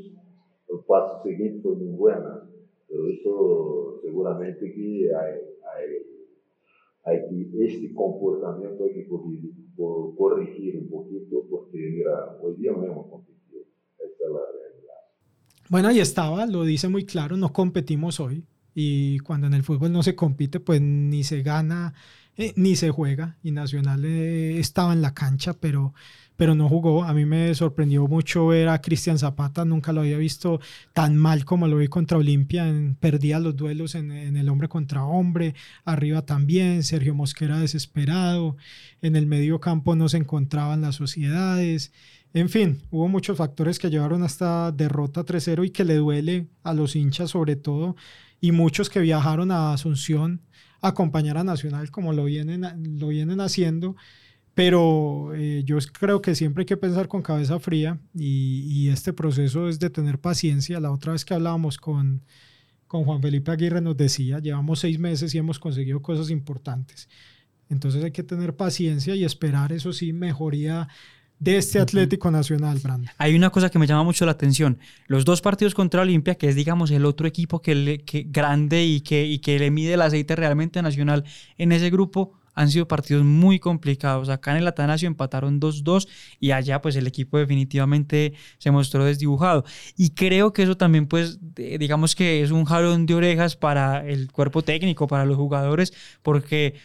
el 0.69 0.79
paso 0.87 1.23
siguiente 1.23 1.61
fue 1.63 1.75
muy 1.75 1.95
buena. 1.95 2.47
Pero 2.87 3.07
eso 3.07 3.99
seguramente 4.03 4.73
que 4.73 5.09
hay, 7.05 7.17
que, 7.29 7.65
este 7.65 7.93
comportamiento 7.95 8.83
hay 8.83 8.93
que 8.93 9.07
corregir 9.07 10.77
un 10.77 10.89
poquito 10.89 11.45
porque, 11.49 11.77
mira, 11.77 12.37
hoy 12.41 12.55
día 12.57 12.73
no 12.73 12.83
hemos 12.83 13.07
competido. 13.07 13.61
Esta 13.97 14.25
es 14.25 14.31
la. 14.31 14.39
Bueno, 15.69 15.87
ahí 15.87 15.99
estaba, 15.99 16.45
lo 16.45 16.63
dice 16.63 16.89
muy 16.89 17.05
claro, 17.05 17.37
no 17.37 17.53
competimos 17.53 18.19
hoy. 18.19 18.43
Y 18.73 19.19
cuando 19.19 19.47
en 19.47 19.53
el 19.53 19.63
fútbol 19.63 19.91
no 19.91 20.03
se 20.03 20.15
compite, 20.15 20.59
pues 20.59 20.81
ni 20.81 21.23
se 21.23 21.41
gana 21.43 21.93
eh, 22.37 22.53
ni 22.55 22.75
se 22.75 22.89
juega. 22.91 23.37
Y 23.43 23.51
Nacional 23.51 24.05
eh, 24.05 24.59
estaba 24.59 24.93
en 24.93 25.01
la 25.01 25.13
cancha, 25.13 25.53
pero, 25.53 25.93
pero 26.41 26.55
no 26.55 26.67
jugó. 26.67 27.03
A 27.03 27.13
mí 27.13 27.23
me 27.23 27.53
sorprendió 27.53 28.07
mucho 28.07 28.47
ver 28.47 28.67
a 28.67 28.81
Cristian 28.81 29.19
Zapata, 29.19 29.63
nunca 29.63 29.93
lo 29.93 30.01
había 30.01 30.17
visto 30.17 30.59
tan 30.91 31.15
mal 31.15 31.45
como 31.45 31.67
lo 31.67 31.77
vi 31.77 31.87
contra 31.87 32.17
Olimpia, 32.17 32.65
perdía 32.99 33.39
los 33.39 33.55
duelos 33.55 33.93
en, 33.93 34.11
el 34.11 34.49
hombre 34.49 34.67
contra 34.67 35.03
hombre, 35.05 35.53
arriba 35.85 36.23
también, 36.23 36.81
Sergio 36.81 37.13
Mosquera 37.13 37.59
desesperado, 37.59 38.57
en 39.03 39.15
el 39.15 39.27
medio 39.27 39.59
campo 39.59 39.95
no 39.95 40.09
se 40.09 40.17
encontraban 40.17 40.81
las 40.81 40.95
sociedades. 40.95 41.93
En 42.33 42.49
fin, 42.49 42.81
hubo 42.89 43.07
muchos 43.07 43.37
factores 43.37 43.77
que 43.77 43.91
llevaron 43.91 44.23
a 44.23 44.25
esta 44.25 44.71
derrota 44.71 45.23
3-0 45.23 45.67
y 45.67 45.69
que 45.69 45.85
le 45.85 45.97
duele 45.97 46.47
a 46.63 46.73
los 46.73 46.95
hinchas 46.95 47.29
sobre 47.29 47.55
todo 47.55 47.95
y 48.39 48.51
muchos 48.51 48.89
que 48.89 48.99
viajaron 48.99 49.51
a 49.51 49.73
Asunción 49.73 50.41
acompañar 50.81 51.37
a 51.37 51.43
Nacional 51.43 51.91
como 51.91 52.13
lo 52.13 52.25
vienen, 52.25 52.65
lo 52.99 53.09
vienen 53.09 53.41
haciendo. 53.41 53.95
Pero 54.53 55.33
eh, 55.33 55.63
yo 55.65 55.77
creo 55.97 56.21
que 56.21 56.35
siempre 56.35 56.63
hay 56.63 56.65
que 56.65 56.77
pensar 56.77 57.07
con 57.07 57.21
cabeza 57.21 57.59
fría 57.59 57.99
y, 58.13 58.89
este 58.89 59.13
proceso 59.13 59.69
es 59.69 59.79
de 59.79 59.89
tener 59.89 60.19
paciencia. 60.19 60.79
La 60.79 60.91
otra 60.91 61.13
vez 61.13 61.23
que 61.23 61.33
hablábamos 61.33 61.77
con, 61.77 62.21
con 62.87 63.05
Juan 63.05 63.21
Felipe 63.21 63.51
Aguirre 63.51 63.79
nos 63.79 63.95
decía, 63.95 64.39
llevamos 64.39 64.79
seis 64.79 64.99
meses 64.99 65.33
y 65.33 65.37
hemos 65.37 65.59
conseguido 65.59 66.01
cosas 66.01 66.29
importantes. 66.29 67.07
Entonces 67.69 68.03
hay 68.03 68.11
que 68.11 68.23
tener 68.23 68.55
paciencia 68.55 69.15
y 69.15 69.23
esperar, 69.23 69.71
eso 69.71 69.93
sí, 69.93 70.11
mejoría 70.11 70.89
de 71.41 71.57
este 71.57 71.79
Atlético 71.79 72.29
Nacional, 72.29 72.77
Brandon. 72.83 73.09
Hay 73.17 73.33
una 73.35 73.49
cosa 73.49 73.69
que 73.69 73.79
me 73.79 73.87
llama 73.87 74.03
mucho 74.03 74.25
la 74.25 74.33
atención. 74.33 74.77
Los 75.07 75.25
dos 75.25 75.41
partidos 75.41 75.73
contra 75.73 76.01
Olimpia, 76.01 76.35
que 76.35 76.49
es, 76.49 76.55
digamos, 76.55 76.91
el 76.91 77.03
otro 77.03 77.27
equipo 77.27 77.63
que, 77.63 77.73
le, 77.73 78.03
que 78.03 78.27
grande 78.29 78.85
y 78.85 79.01
que, 79.01 79.25
y 79.25 79.39
que 79.39 79.57
le 79.57 79.71
mide 79.71 79.95
el 79.95 80.01
aceite 80.01 80.35
realmente 80.35 80.81
Nacional 80.83 81.23
en 81.57 81.71
ese 81.71 81.89
grupo, 81.89 82.40
han 82.53 82.69
sido 82.69 82.87
partidos 82.87 83.23
muy 83.23 83.59
complicados. 83.59 84.29
Acá 84.29 84.51
en 84.51 84.57
el 84.57 84.67
Atanasio 84.67 85.07
empataron 85.07 85.59
2-2 85.59 86.07
y 86.39 86.51
allá 86.51 86.81
pues 86.81 86.95
el 86.95 87.07
equipo 87.07 87.37
definitivamente 87.37 88.33
se 88.57 88.71
mostró 88.71 89.05
desdibujado. 89.05 89.63
Y 89.97 90.11
creo 90.11 90.53
que 90.53 90.63
eso 90.63 90.77
también 90.77 91.07
pues 91.07 91.39
digamos 91.55 92.15
que 92.15 92.43
es 92.43 92.51
un 92.51 92.65
jalón 92.65 93.05
de 93.05 93.15
orejas 93.15 93.55
para 93.55 94.05
el 94.07 94.31
cuerpo 94.31 94.61
técnico, 94.61 95.07
para 95.07 95.25
los 95.25 95.37
jugadores, 95.37 95.93
porque 96.21 96.75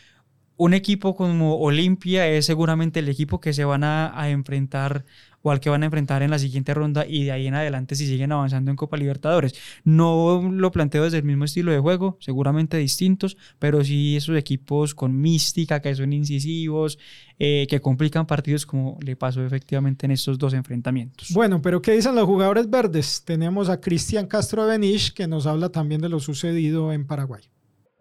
un 0.56 0.74
equipo 0.74 1.14
como 1.14 1.58
Olimpia 1.58 2.26
es 2.28 2.46
seguramente 2.46 3.00
el 3.00 3.08
equipo 3.08 3.40
que 3.40 3.52
se 3.52 3.64
van 3.64 3.84
a, 3.84 4.30
enfrentar 4.30 5.04
o 5.46 5.52
al 5.52 5.60
que 5.60 5.70
van 5.70 5.84
a 5.84 5.86
enfrentar 5.86 6.24
en 6.24 6.30
la 6.32 6.40
siguiente 6.40 6.74
ronda 6.74 7.06
y 7.06 7.22
de 7.22 7.30
ahí 7.30 7.46
en 7.46 7.54
adelante 7.54 7.94
si 7.94 8.04
siguen 8.04 8.32
avanzando 8.32 8.72
en 8.72 8.76
Copa 8.76 8.96
Libertadores. 8.96 9.54
No 9.84 10.42
lo 10.52 10.72
planteo 10.72 11.04
desde 11.04 11.18
el 11.18 11.22
mismo 11.22 11.44
estilo 11.44 11.70
de 11.70 11.78
juego, 11.78 12.16
seguramente 12.18 12.76
distintos, 12.78 13.36
pero 13.60 13.84
sí 13.84 14.16
esos 14.16 14.36
equipos 14.36 14.92
con 14.92 15.20
mística, 15.20 15.80
que 15.80 15.94
son 15.94 16.12
incisivos, 16.12 16.98
eh, 17.38 17.68
que 17.70 17.80
complican 17.80 18.26
partidos 18.26 18.66
como 18.66 18.98
le 19.00 19.14
pasó 19.14 19.44
efectivamente 19.44 20.06
en 20.06 20.10
estos 20.10 20.36
dos 20.36 20.52
enfrentamientos. 20.52 21.30
Bueno, 21.32 21.62
pero 21.62 21.80
¿qué 21.80 21.92
dicen 21.92 22.16
los 22.16 22.24
jugadores 22.24 22.68
verdes? 22.68 23.22
Tenemos 23.24 23.68
a 23.68 23.80
Cristian 23.80 24.26
Castro 24.26 24.66
Benich 24.66 25.14
que 25.14 25.28
nos 25.28 25.46
habla 25.46 25.68
también 25.68 26.00
de 26.00 26.08
lo 26.08 26.18
sucedido 26.18 26.92
en 26.92 27.06
Paraguay. 27.06 27.44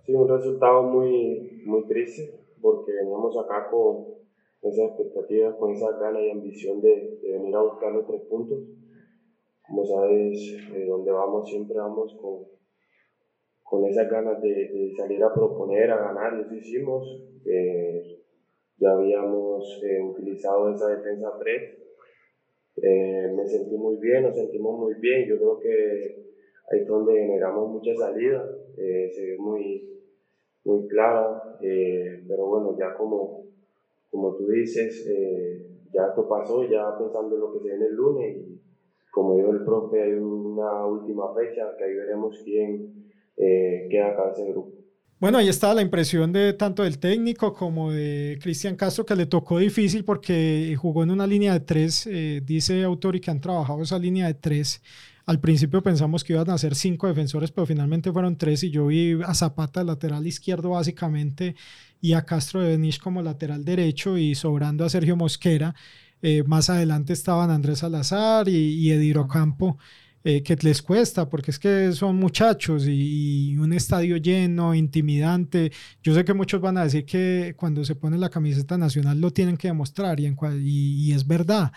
Sí, 0.04 0.14
un 0.14 0.28
resultado 0.28 0.82
muy, 0.82 1.62
muy 1.64 1.86
triste 1.86 2.42
porque 2.60 2.92
veníamos 2.92 3.38
acá 3.38 3.70
con, 3.70 4.25
con 4.66 4.74
esa 4.74 4.86
expectativa, 4.86 5.56
con 5.58 5.72
esa 5.74 5.92
gana 6.00 6.20
y 6.20 6.32
ambición 6.32 6.82
de, 6.82 7.20
de 7.22 7.32
venir 7.34 7.56
a 7.56 7.62
buscar 7.62 7.92
los 7.94 8.08
tres 8.08 8.22
puntos. 8.24 8.64
Como 9.68 9.86
sabes, 9.86 10.58
eh, 10.74 10.86
donde 10.88 11.12
vamos 11.12 11.48
siempre 11.48 11.78
vamos 11.78 12.18
con, 12.20 12.46
con 13.62 13.86
esas 13.86 14.10
ganas 14.10 14.42
de, 14.42 14.50
de, 14.50 14.92
salir 14.98 15.24
a 15.24 15.32
proponer, 15.32 15.92
a 15.92 15.98
ganar, 15.98 16.40
eso 16.40 16.56
hicimos. 16.56 17.06
Eh, 17.46 18.24
ya 18.78 18.92
habíamos 18.92 19.84
eh, 19.84 20.02
utilizado 20.02 20.74
esa 20.74 20.88
defensa 20.88 21.30
3. 21.40 21.78
Eh, 22.82 23.34
me 23.36 23.48
sentí 23.48 23.78
muy 23.78 23.98
bien, 23.98 24.24
nos 24.24 24.36
sentimos 24.36 24.80
muy 24.80 24.96
bien. 24.96 25.30
Yo 25.30 25.38
creo 25.38 25.60
que 25.60 26.26
ahí 26.72 26.80
es 26.82 26.88
donde 26.88 27.14
generamos 27.14 27.70
mucha 27.70 27.94
salida. 27.94 28.44
Eh, 28.78 29.12
se 29.14 29.26
ve 29.26 29.38
muy, 29.38 30.02
muy 30.64 30.88
clara, 30.88 31.56
pero 31.60 32.48
bueno, 32.48 32.76
ya 32.80 32.96
como, 32.96 33.46
como 34.10 34.36
tú 34.36 34.48
dices, 34.48 35.06
ya 35.94 36.08
esto 36.10 36.28
pasó, 36.28 36.64
ya 36.64 36.98
pensando 36.98 37.36
en 37.36 37.42
lo 37.42 37.54
que 37.54 37.60
se 37.60 37.70
viene 37.70 37.86
el 37.86 37.96
lunes 37.96 38.38
y 38.38 38.62
como 39.12 39.38
dijo 39.38 39.52
el 39.52 39.64
profe, 39.64 40.02
hay 40.02 40.14
una 40.14 40.86
última 40.86 41.34
fecha 41.34 41.64
que 41.78 41.84
ahí 41.86 41.96
veremos 41.96 42.42
quién 42.44 43.12
queda 43.36 44.12
acá 44.12 44.32
ese 44.32 44.52
grupo. 44.52 44.86
Bueno, 45.18 45.38
ahí 45.38 45.48
está 45.48 45.74
la 45.74 45.82
impresión 45.82 46.34
de 46.34 46.52
tanto 46.54 46.84
del 46.84 47.00
técnico 47.00 47.54
como 47.54 47.92
de 47.92 48.38
Cristian 48.42 48.76
Castro, 48.76 49.06
que 49.06 49.16
le 49.16 49.26
tocó 49.26 49.60
difícil 49.60 50.04
porque 50.04 50.76
jugó 50.78 51.04
en 51.04 51.12
una 51.12 51.26
línea 51.26 51.54
de 51.54 51.62
tres. 51.62 52.06
Eh, 52.06 52.42
dice 52.44 52.84
Autori 52.84 53.22
que 53.22 53.32
han 53.32 53.40
trabajado 53.40 53.82
esa 53.82 53.98
línea 53.98 54.28
de 54.28 54.34
tres. 54.34 54.82
Al 55.26 55.40
principio 55.40 55.82
pensamos 55.82 56.24
que 56.24 56.34
iban 56.34 56.50
a 56.50 56.58
ser 56.58 56.76
cinco 56.76 57.08
defensores, 57.08 57.52
pero 57.52 57.66
finalmente 57.66 58.12
fueron 58.12 58.38
tres 58.38 58.64
y 58.64 58.70
yo 58.70 58.88
vi 58.88 59.18
a 59.26 59.34
Zapata 59.34 59.84
lateral 59.84 60.26
izquierdo 60.28 60.72
básicamente 60.72 61.56
y 62.00 62.14
a 62.14 62.26
Castro 62.26 62.62
de 62.62 62.70
Benish 62.70 63.00
como 63.00 63.22
lateral 63.24 63.66
derecho 63.66 64.18
y 64.18 64.36
sobrando 64.36 64.86
a 64.86 64.90
Sergio 64.90 65.16
Mosquera. 65.16 65.74
Eh, 66.22 66.44
más 66.46 66.70
adelante 66.70 67.14
estaban 67.14 67.50
Andrés 67.50 67.80
Salazar 67.80 68.48
y, 68.48 68.56
y 68.56 68.92
Ediro 68.92 69.28
Campo. 69.28 69.78
Eh, 70.28 70.42
que 70.42 70.56
les 70.64 70.82
cuesta, 70.82 71.30
porque 71.30 71.52
es 71.52 71.60
que 71.60 71.92
son 71.92 72.16
muchachos 72.16 72.88
y, 72.88 73.56
un 73.58 73.72
estadio 73.74 74.18
lleno, 74.18 74.74
intimidante. 74.74 75.72
Yo 76.02 76.16
sé 76.16 76.26
que 76.26 76.34
muchos 76.34 76.60
van 76.60 76.80
a 76.80 76.84
decir 76.84 77.06
que 77.06 77.54
cuando 77.56 77.86
se 77.86 77.94
pone 77.94 78.18
la 78.18 78.32
camiseta 78.32 78.76
nacional 78.76 79.22
lo 79.22 79.30
tienen 79.30 79.56
que 79.56 79.68
demostrar 79.68 80.20
y, 80.20 81.12
es 81.14 81.28
verdad, 81.28 81.72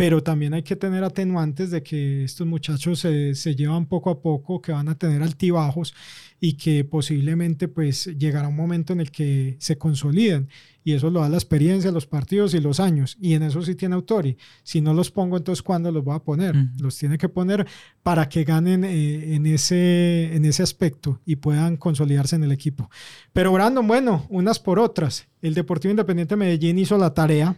pero 0.00 0.22
también 0.22 0.54
hay 0.54 0.62
que 0.62 0.76
tener 0.76 1.04
atenuantes 1.04 1.70
de 1.70 1.82
que 1.82 2.24
estos 2.24 2.46
muchachos 2.46 3.00
se, 3.00 3.34
se 3.34 3.54
llevan 3.54 3.84
poco 3.84 4.08
a 4.08 4.22
poco, 4.22 4.62
que 4.62 4.72
van 4.72 4.88
a 4.88 4.96
tener 4.96 5.22
altibajos 5.22 5.92
y 6.40 6.54
que 6.54 6.84
posiblemente 6.84 7.68
pues 7.68 8.06
llegará 8.16 8.48
un 8.48 8.56
momento 8.56 8.94
en 8.94 9.00
el 9.00 9.10
que 9.10 9.58
se 9.60 9.76
consoliden 9.76 10.48
y 10.82 10.94
eso 10.94 11.10
lo 11.10 11.20
da 11.20 11.28
la 11.28 11.36
experiencia, 11.36 11.92
los 11.92 12.06
partidos 12.06 12.54
y 12.54 12.60
los 12.60 12.80
años 12.80 13.18
y 13.20 13.34
en 13.34 13.42
eso 13.42 13.60
sí 13.60 13.74
tiene 13.74 13.94
Autori. 13.94 14.38
Si 14.62 14.80
no 14.80 14.94
los 14.94 15.10
pongo, 15.10 15.36
entonces 15.36 15.62
¿cuándo 15.62 15.92
los 15.92 16.02
voy 16.02 16.16
a 16.16 16.20
poner? 16.20 16.56
Los 16.78 16.96
tiene 16.96 17.18
que 17.18 17.28
poner 17.28 17.66
para 18.02 18.26
que 18.30 18.44
ganen 18.44 18.84
eh, 18.84 19.34
en, 19.34 19.44
ese, 19.44 20.34
en 20.34 20.46
ese 20.46 20.62
aspecto 20.62 21.20
y 21.26 21.36
puedan 21.36 21.76
consolidarse 21.76 22.36
en 22.36 22.44
el 22.44 22.52
equipo. 22.52 22.88
Pero 23.34 23.52
Brandon, 23.52 23.86
bueno, 23.86 24.24
unas 24.30 24.60
por 24.60 24.78
otras. 24.78 25.28
El 25.42 25.52
Deportivo 25.52 25.90
Independiente 25.90 26.36
Medellín 26.36 26.78
hizo 26.78 26.96
la 26.96 27.12
tarea 27.12 27.54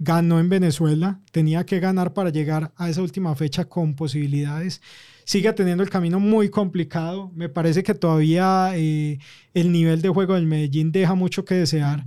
ganó 0.00 0.40
en 0.40 0.48
Venezuela, 0.48 1.20
tenía 1.30 1.64
que 1.64 1.78
ganar 1.78 2.12
para 2.12 2.30
llegar 2.30 2.72
a 2.76 2.90
esa 2.90 3.02
última 3.02 3.36
fecha 3.36 3.66
con 3.66 3.94
posibilidades 3.94 4.80
sigue 5.30 5.52
teniendo 5.52 5.84
el 5.84 5.90
camino 5.90 6.18
muy 6.18 6.48
complicado. 6.48 7.30
Me 7.36 7.48
parece 7.48 7.84
que 7.84 7.94
todavía 7.94 8.72
eh, 8.74 9.20
el 9.54 9.70
nivel 9.70 10.02
de 10.02 10.08
juego 10.08 10.34
del 10.34 10.46
Medellín 10.46 10.90
deja 10.90 11.14
mucho 11.14 11.44
que 11.44 11.54
desear. 11.54 12.04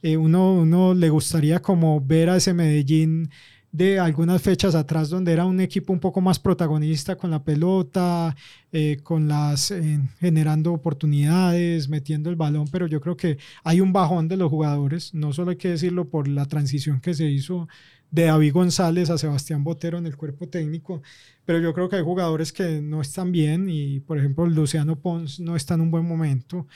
Eh, 0.00 0.16
uno, 0.16 0.54
uno 0.54 0.94
le 0.94 1.10
gustaría 1.10 1.60
como 1.60 2.00
ver 2.00 2.30
a 2.30 2.36
ese 2.38 2.54
Medellín 2.54 3.28
de 3.72 3.98
algunas 3.98 4.40
fechas 4.42 4.74
atrás 4.74 5.08
donde 5.08 5.32
era 5.32 5.46
un 5.46 5.60
equipo 5.60 5.92
un 5.92 5.98
poco 5.98 6.20
más 6.20 6.38
protagonista 6.38 7.16
con 7.16 7.30
la 7.30 7.42
pelota, 7.42 8.36
eh, 8.70 8.98
con 9.02 9.28
las 9.28 9.74
generando 10.20 10.72
oportunidades, 10.72 11.88
metiendo 11.88 12.30
el 12.30 12.36
balón, 12.36 12.68
pero 12.70 12.86
yo 12.86 13.00
creo 13.00 13.16
que 13.16 13.38
hay 13.64 13.80
un 13.80 13.92
bajón 13.92 14.28
de 14.28 14.36
los 14.36 14.50
jugadores, 14.50 15.14
no 15.14 15.32
solo 15.32 15.52
hay 15.52 15.56
que 15.56 15.70
decirlo 15.70 16.08
por 16.08 16.28
la 16.28 16.46
transición 16.46 17.00
que 17.00 17.14
se 17.14 17.26
hizo 17.26 17.66
de 18.12 18.24
David 18.24 18.52
González 18.52 19.10
a 19.10 19.18
Sebastián 19.18 19.64
Botero 19.64 19.96
en 19.98 20.06
el 20.06 20.16
cuerpo 20.16 20.46
técnico, 20.46 21.02
pero 21.46 21.58
yo 21.58 21.72
creo 21.72 21.88
que 21.88 21.96
hay 21.96 22.02
jugadores 22.02 22.52
que 22.52 22.82
no 22.82 23.00
están 23.00 23.32
bien 23.32 23.68
y 23.70 24.00
por 24.00 24.18
ejemplo 24.18 24.46
Luciano 24.46 25.00
Pons 25.00 25.40
no 25.40 25.56
está 25.56 25.74
en 25.74 25.80
un 25.80 25.90
buen 25.90 26.06
momento, 26.06 26.68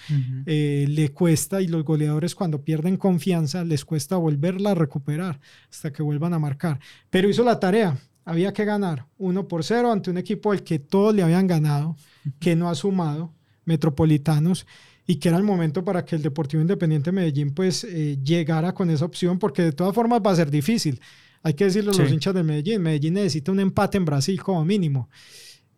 eh, 0.47 0.87
le 0.89 1.11
cuesta 1.11 1.61
y 1.61 1.69
los 1.69 1.85
goleadores 1.85 2.35
cuando 2.35 2.63
pierden 2.65 2.97
confianza 2.97 3.65
les 3.65 3.85
cuesta 3.85 4.17
volverla 4.17 4.71
a 4.71 4.75
recuperar 4.75 5.39
hasta 5.71 5.93
que 5.93 6.03
vuelvan 6.03 6.33
a 6.33 6.39
marcar, 6.39 6.81
pero 7.11 7.29
hizo 7.29 7.45
la 7.45 7.61
tarea, 7.61 7.99
había 8.25 8.55
que 8.55 8.65
ganar 8.65 9.07
uno 9.19 9.47
por 9.47 9.63
cero 9.63 9.93
ante 9.93 10.11
un 10.11 10.17
equipo 10.17 10.53
al 10.53 10.63
que 10.63 10.79
todos 10.79 11.15
le 11.15 11.23
habían 11.23 11.47
ganado, 11.47 11.97
que 12.41 12.57
no 12.57 12.71
ha 12.71 12.75
sumado, 12.75 13.35
Metropolitanos, 13.67 14.67
y 15.07 15.17
que 15.17 15.29
era 15.29 15.39
el 15.39 15.45
momento 15.45 15.85
para 15.85 16.05
que 16.05 16.17
el 16.17 16.23
Deportivo 16.23 16.61
Independiente 16.61 17.13
Medellín 17.13 17.53
pues 17.53 17.85
eh, 17.85 18.19
llegara 18.23 18.73
con 18.73 18.91
esa 18.91 19.05
opción, 19.05 19.39
porque 19.39 19.63
de 19.63 19.73
todas 19.73 19.95
formas 19.95 20.21
va 20.25 20.33
a 20.33 20.37
ser 20.37 20.51
difícil. 20.51 21.01
Hay 21.47 21.55
que 21.55 21.67
decirlo 21.67 21.93
a 21.93 21.97
los 21.97 22.11
hinchas 22.11 22.35
de 22.35 22.43
Medellín. 22.43 22.83
Medellín 22.83 23.15
necesita 23.15 23.53
un 23.53 23.61
empate 23.61 23.99
en 23.99 24.05
Brasil 24.05 24.43
como 24.43 24.65
mínimo. 24.65 25.09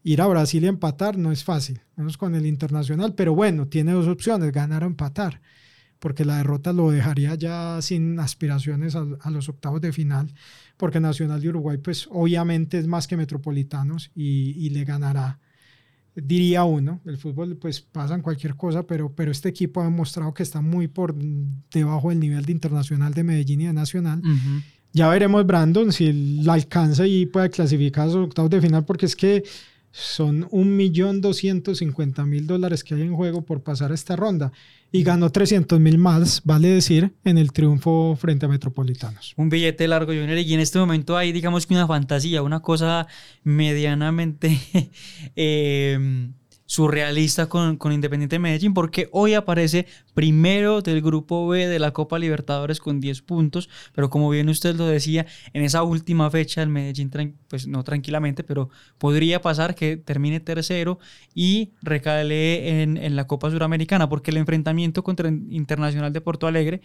Ir 0.03 0.23
a 0.23 0.27
Brasil 0.27 0.65
y 0.65 0.67
empatar 0.67 1.19
no 1.19 1.31
es 1.31 1.45
fácil, 1.45 1.83
menos 1.95 2.17
con 2.17 2.35
el 2.35 2.47
Internacional, 2.47 3.15
pero 3.15 3.35
bueno, 3.35 3.69
tiene 3.69 3.93
dos 3.93 4.09
opciones, 4.09 4.51
ganar 4.51 4.83
o 4.83 4.87
empatar, 4.87 5.43
porque 5.99 6.25
la 6.25 6.39
derrota 6.39 6.73
lo 6.73 6.91
dejaría 6.91 7.35
ya 7.35 7.83
sin 7.83 8.19
aspiraciones 8.19 8.97
a, 8.97 9.31
los 9.31 9.51
octavos 9.51 9.83
de 9.83 9.93
final, 9.93 10.33
porque 10.79 11.01
Nacional 11.01 11.43
de 11.43 11.51
Uruguay 11.51 11.77
pues 11.77 12.09
obviamente 12.11 12.79
es 12.79 12.87
más 12.87 13.07
que 13.07 13.19
Metropolitanos 13.19 14.11
y, 14.15 14.71
le 14.71 14.87
ganará 14.87 15.39
diría 16.15 16.65
uno, 16.65 17.01
el 17.05 17.19
fútbol 17.19 17.59
pues 17.59 17.83
pasan 17.83 18.23
cualquier 18.23 18.57
cosa, 18.57 18.85
pero, 18.85 19.15
pero 19.15 19.31
este 19.31 19.51
equipo 19.51 19.83
ha 19.83 19.85
demostrado 19.85 20.33
que 20.33 20.43
está 20.43 20.63
muy 20.63 20.89
por 20.89 21.15
debajo 21.15 22.09
del 22.09 22.21
nivel 22.21 22.45
de 22.47 22.53
internacional 22.53 23.13
de 23.13 23.23
Medellín 23.23 23.61
y 23.61 23.67
de 23.67 23.73
Nacional. 23.75 24.23
Ya 24.93 25.09
veremos 25.09 25.47
Brandon 25.47 25.93
si 25.93 26.43
la 26.43 26.55
alcanza 26.55 27.07
y 27.07 27.27
puede 27.27 27.51
clasificar 27.51 28.05
a 28.05 28.07
los 28.07 28.17
octavos 28.17 28.51
de 28.51 28.61
final, 28.61 28.85
porque 28.85 29.07
es 29.07 29.15
que 29.15 29.45
son 29.91 30.47
un 30.51 30.77
millón 30.77 31.21
doscientos 31.21 31.79
cincuenta 31.79 32.25
mil 32.25 32.47
dólares 32.47 32.85
que 32.85 32.95
hay 32.95 33.03
en 33.03 33.15
juego 33.15 33.43
por 33.43 33.63
pasar 33.63 33.93
esta 33.93 34.17
ronda 34.17 34.53
y 34.91 35.03
ganó 35.03 35.31
300 35.31 35.79
mil 35.81 35.99
más, 35.99 36.41
vale 36.45 36.69
decir, 36.69 37.13
en 37.25 37.37
el 37.37 37.53
triunfo 37.53 38.17
frente 38.17 38.47
a 38.47 38.49
Metropolitanos. 38.49 39.35
Un 39.37 39.51
billete 39.51 39.87
largo, 39.87 40.13
Junior, 40.13 40.39
y 40.39 40.55
en 40.55 40.61
este 40.61 40.79
momento 40.79 41.17
hay, 41.17 41.33
digamos 41.33 41.67
que 41.67 41.75
una 41.75 41.87
fantasía, 41.87 42.43
una 42.43 42.61
cosa 42.61 43.07
medianamente 43.43 44.59
eh, 45.37 46.31
surrealista 46.69 47.49
con, 47.49 47.79
con 47.79 47.93
Independiente 47.93 48.39
Medellín, 48.39 48.75
porque 48.75 49.09
hoy 49.11 49.33
aparece 49.33 49.87
primero 50.13 50.83
del 50.83 51.01
grupo 51.01 51.49
B 51.49 51.67
de 51.67 51.79
la 51.79 51.93
Copa 51.93 52.19
Libertadores 52.19 52.79
con 52.79 53.01
10 53.01 53.23
puntos, 53.23 53.71
pero 53.95 54.11
como 54.11 54.29
bien 54.29 54.51
usted 54.51 54.77
lo 54.77 54.87
decía, 54.87 55.27
en 55.55 55.65
esa 55.65 55.83
última 55.83 56.31
fecha 56.31 56.63
el 56.63 56.69
Medellín, 56.69 57.11
pues 57.49 57.67
no 57.67 57.83
tranquilamente, 57.85 58.45
pero 58.45 58.69
podría 58.99 59.41
pasar 59.41 59.75
que 59.75 59.97
termine 59.97 60.41
tercero 60.41 60.99
y 61.35 61.73
recale 61.81 62.83
en, 62.83 62.99
en 62.99 63.17
la 63.17 63.27
Copa 63.27 63.51
Suramericana, 63.51 64.11
porque 64.11 64.31
el 64.31 64.37
enfrentamiento 64.37 65.03
contra 65.03 65.31
el 65.31 65.47
Internacional 65.51 66.13
de 66.13 66.21
Porto 66.21 66.47
Alegre 66.47 66.83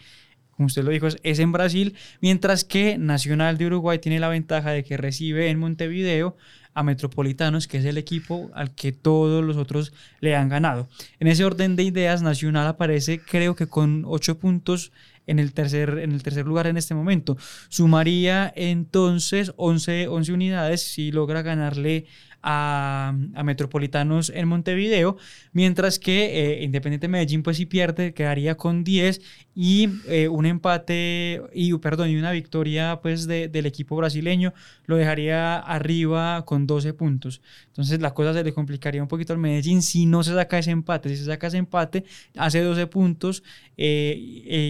como 0.56 0.66
usted 0.66 0.84
lo 0.84 0.90
dijo, 0.90 1.08
es 1.22 1.38
en 1.38 1.52
Brasil, 1.52 1.94
mientras 2.20 2.64
que 2.64 2.98
Nacional 2.98 3.58
de 3.58 3.66
Uruguay 3.66 3.98
tiene 3.98 4.20
la 4.20 4.28
ventaja 4.28 4.70
de 4.70 4.84
que 4.84 4.96
recibe 4.96 5.50
en 5.50 5.58
Montevideo 5.58 6.36
a 6.74 6.82
Metropolitanos, 6.82 7.68
que 7.68 7.78
es 7.78 7.84
el 7.84 7.98
equipo 7.98 8.50
al 8.54 8.74
que 8.74 8.92
todos 8.92 9.44
los 9.44 9.56
otros 9.56 9.92
le 10.20 10.34
han 10.34 10.48
ganado. 10.48 10.88
En 11.20 11.28
ese 11.28 11.44
orden 11.44 11.76
de 11.76 11.84
ideas, 11.84 12.22
Nacional 12.22 12.66
aparece 12.66 13.20
creo 13.20 13.54
que 13.54 13.66
con 13.66 14.04
ocho 14.06 14.38
puntos 14.38 14.92
en 15.26 15.38
el 15.38 15.52
tercer, 15.54 15.98
en 16.00 16.12
el 16.12 16.22
tercer 16.22 16.46
lugar 16.46 16.66
en 16.66 16.76
este 16.76 16.94
momento. 16.94 17.36
Sumaría 17.68 18.52
entonces 18.56 19.52
11, 19.56 20.08
11 20.08 20.32
unidades 20.32 20.82
si 20.82 21.12
logra 21.12 21.42
ganarle 21.42 22.06
a, 22.44 23.14
Metropolitanos 23.42 24.30
en 24.34 24.46
Montevideo, 24.46 25.16
mientras 25.52 25.98
que 25.98 26.58
eh, 26.60 26.64
Independiente 26.64 27.08
Medellín 27.08 27.42
pues 27.42 27.56
si 27.56 27.66
pierde 27.66 28.12
quedaría 28.12 28.56
con 28.56 28.84
10 28.84 29.20
y 29.54 29.88
eh, 30.08 30.28
un 30.28 30.44
empate 30.44 31.42
y 31.54 31.72
perdón 31.78 32.10
y 32.10 32.16
una 32.16 32.32
victoria 32.32 33.00
pues 33.02 33.26
del 33.26 33.66
equipo 33.66 33.96
brasileño 33.96 34.52
lo 34.86 34.96
dejaría 34.96 35.56
arriba 35.58 36.44
con 36.44 36.66
12 36.66 36.92
puntos. 36.92 37.40
Entonces 37.68 38.00
la 38.00 38.12
cosa 38.12 38.34
se 38.34 38.44
le 38.44 38.52
complicaría 38.52 39.02
un 39.02 39.08
poquito 39.08 39.32
al 39.32 39.38
Medellín 39.38 39.80
si 39.80 40.04
no 40.04 40.22
se 40.22 40.34
saca 40.34 40.58
ese 40.58 40.70
empate. 40.70 41.08
Si 41.08 41.16
se 41.16 41.24
saca 41.24 41.46
ese 41.46 41.58
empate 41.58 42.04
hace 42.36 42.60
12 42.60 42.86
puntos 42.88 43.42
eh, 43.76 44.16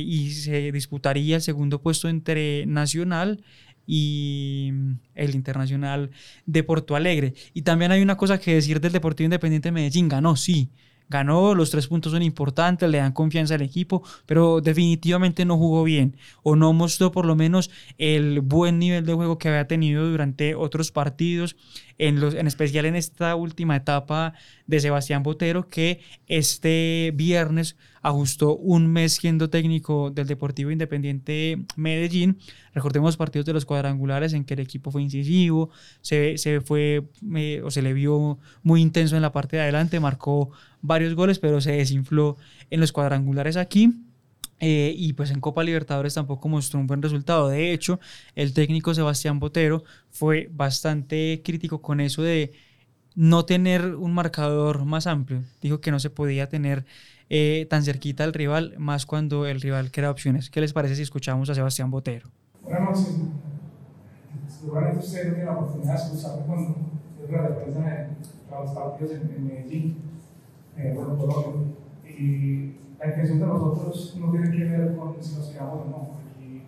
y 0.06 0.30
se 0.30 0.70
disputaría 0.70 1.36
el 1.36 1.42
segundo 1.42 1.80
puesto 1.80 2.08
entre 2.08 2.66
Nacional 2.66 3.42
y 3.86 4.70
mm, 4.72 4.92
el 5.14 5.34
Internacional 5.34 6.10
de 6.46 6.62
Porto 6.62 6.96
Alegre. 6.96 7.34
Y 7.52 7.62
también 7.62 7.92
hay 7.92 8.02
una 8.02 8.16
cosa 8.16 8.38
que 8.38 8.54
decir 8.54 8.80
del 8.80 8.92
Deportivo 8.92 9.26
Independiente 9.26 9.68
de 9.68 9.72
Medellín, 9.72 10.08
ganó, 10.08 10.36
sí, 10.36 10.70
ganó, 11.08 11.54
los 11.54 11.70
tres 11.70 11.86
puntos 11.86 12.12
son 12.12 12.22
importantes, 12.22 12.88
le 12.88 12.98
dan 12.98 13.12
confianza 13.12 13.54
al 13.54 13.62
equipo, 13.62 14.02
pero 14.26 14.60
definitivamente 14.60 15.44
no 15.44 15.56
jugó 15.56 15.84
bien 15.84 16.16
o 16.42 16.56
no 16.56 16.72
mostró 16.72 17.12
por 17.12 17.26
lo 17.26 17.36
menos 17.36 17.70
el 17.98 18.40
buen 18.40 18.78
nivel 18.78 19.04
de 19.04 19.14
juego 19.14 19.38
que 19.38 19.48
había 19.48 19.66
tenido 19.66 20.08
durante 20.08 20.54
otros 20.54 20.92
partidos, 20.92 21.56
en, 21.98 22.20
los, 22.20 22.34
en 22.34 22.46
especial 22.46 22.86
en 22.86 22.96
esta 22.96 23.36
última 23.36 23.76
etapa 23.76 24.34
de 24.66 24.80
Sebastián 24.80 25.22
Botero, 25.22 25.68
que 25.68 26.00
este 26.26 27.12
viernes 27.14 27.76
ajustó 28.04 28.54
un 28.56 28.86
mes 28.86 29.14
siendo 29.14 29.48
técnico 29.48 30.10
del 30.10 30.26
Deportivo 30.26 30.70
Independiente 30.70 31.64
Medellín. 31.74 32.38
Recordemos 32.74 33.16
partidos 33.16 33.46
de 33.46 33.54
los 33.54 33.64
cuadrangulares 33.64 34.34
en 34.34 34.44
que 34.44 34.52
el 34.52 34.60
equipo 34.60 34.90
fue 34.90 35.02
incisivo, 35.02 35.70
se, 36.02 36.36
se 36.36 36.60
fue 36.60 37.08
eh, 37.34 37.62
o 37.64 37.70
se 37.70 37.80
le 37.80 37.94
vio 37.94 38.38
muy 38.62 38.82
intenso 38.82 39.16
en 39.16 39.22
la 39.22 39.32
parte 39.32 39.56
de 39.56 39.62
adelante, 39.62 40.00
marcó 40.00 40.50
varios 40.82 41.14
goles, 41.14 41.38
pero 41.38 41.62
se 41.62 41.72
desinfló 41.72 42.36
en 42.70 42.80
los 42.80 42.92
cuadrangulares 42.92 43.56
aquí. 43.56 43.94
Eh, 44.60 44.94
y 44.96 45.14
pues 45.14 45.30
en 45.30 45.40
Copa 45.40 45.64
Libertadores 45.64 46.14
tampoco 46.14 46.48
mostró 46.50 46.78
un 46.80 46.86
buen 46.86 47.00
resultado. 47.00 47.48
De 47.48 47.72
hecho, 47.72 48.00
el 48.34 48.52
técnico 48.52 48.94
Sebastián 48.94 49.40
Botero 49.40 49.82
fue 50.10 50.50
bastante 50.52 51.40
crítico 51.42 51.80
con 51.80 52.00
eso 52.00 52.22
de 52.22 52.52
no 53.14 53.44
tener 53.46 53.94
un 53.94 54.12
marcador 54.12 54.84
más 54.84 55.06
amplio. 55.06 55.42
Dijo 55.62 55.80
que 55.80 55.90
no 55.90 55.98
se 56.00 56.10
podía 56.10 56.48
tener 56.48 56.84
eh, 57.30 57.66
tan 57.70 57.82
cerquita 57.82 58.24
al 58.24 58.32
rival, 58.32 58.74
más 58.78 59.06
cuando 59.06 59.46
el 59.46 59.60
rival 59.60 59.90
crea 59.90 60.10
opciones. 60.10 60.50
¿Qué 60.50 60.60
les 60.60 60.72
parece 60.72 60.96
si 60.96 61.02
escuchamos 61.02 61.48
a 61.50 61.54
Sebastián 61.54 61.90
Botero? 61.90 62.28
Buenas 62.62 62.82
noches. 62.82 63.16
Seguramente 64.48 65.04
ustedes 65.04 65.26
tienen 65.26 65.46
la 65.46 65.52
oportunidad 65.52 65.96
de 65.96 66.02
escucharme 66.02 66.46
cuando 66.46 66.76
yo 67.20 67.36
la 67.36 67.48
defensa 67.48 67.80
de 67.80 68.08
los 68.50 68.70
partidos 68.72 69.12
en 69.12 69.46
Medellín 69.46 69.96
eh, 70.76 70.92
bueno, 70.94 71.16
Colombia. 71.16 71.74
Y 72.06 72.74
la 72.98 73.06
intención 73.06 73.40
de 73.40 73.46
nosotros 73.46 74.16
no 74.18 74.30
tiene 74.30 74.50
que 74.50 74.64
ver 74.64 74.96
con 74.96 75.16
si 75.20 75.34
nos 75.36 75.48
quedamos 75.48 75.80
o 75.80 75.90
no. 75.90 76.08
Aquí 76.36 76.62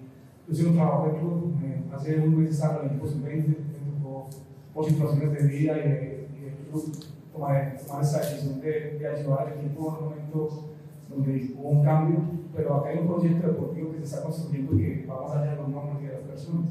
yo 0.49 0.55
soy 0.55 0.67
un 0.67 0.75
trabajo 0.75 1.07
de 1.07 1.19
club, 1.19 1.55
eh, 1.65 1.83
hace 1.95 2.21
un 2.21 2.39
mes 2.39 2.51
estaba 2.51 2.81
en 2.81 2.81
el 2.81 2.87
equipo 2.93 3.09
sub-20, 3.09 3.47
me 3.47 3.99
tocó 3.99 4.31
por 4.75 4.87
situaciones 4.87 5.33
de 5.33 5.49
vida 5.49 5.79
y 5.79 5.89
de, 5.89 6.29
y 6.37 6.45
de 6.45 6.51
club 6.71 6.93
tomar, 7.37 7.79
tomar 7.87 8.03
esa 8.03 8.19
decisión 8.19 8.61
de, 8.61 8.99
de, 8.99 9.07
ayudar 9.07 9.49
al 9.49 9.59
equipo 9.59 9.89
en 9.89 10.05
un 10.05 10.11
momento 10.11 10.49
donde 11.09 11.55
hubo 11.57 11.69
un 11.69 11.85
cambio, 11.85 12.19
pero 12.55 12.77
acá 12.77 12.89
hay 12.89 12.99
un 12.99 13.07
proyecto 13.07 13.47
deportivo 13.47 13.93
que 13.93 13.99
se 13.99 14.05
está 14.05 14.23
construyendo 14.23 14.77
que 14.77 15.07
va 15.09 15.23
más 15.23 15.37
allá 15.37 15.51
de 15.53 15.57
los 15.57 15.69
nombres 15.69 16.03
de 16.03 16.13
las 16.13 16.23
personas. 16.23 16.67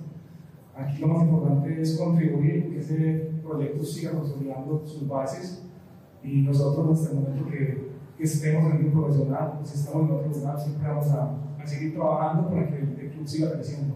Aquí 0.76 1.00
lo 1.00 1.08
más 1.08 1.24
importante 1.24 1.82
es 1.82 1.98
contribuir 1.98 2.70
que 2.70 2.80
ese 2.80 3.32
proyecto 3.42 3.84
siga 3.84 4.12
consolidando 4.12 4.86
sus 4.86 5.08
bases 5.08 5.64
y 6.22 6.42
nosotros 6.42 7.00
hasta 7.00 7.14
el 7.16 7.22
momento 7.22 7.50
que, 7.50 7.92
que 8.18 8.24
estemos 8.24 8.66
en 8.66 8.72
el 8.72 8.78
club 8.80 9.06
profesional, 9.06 9.54
pues 9.60 9.76
estamos 9.76 10.10
en 10.10 10.16
otro 10.16 10.32
lugar, 10.32 10.60
siempre 10.60 10.88
vamos 10.88 11.08
a, 11.12 11.38
a 11.62 11.68
seguir 11.68 11.94
trabajando 11.94 12.50
para 12.50 12.68
que 12.68 12.78
el, 12.78 13.12
club 13.12 13.28
siga 13.28 13.54
creciendo. 13.54 13.96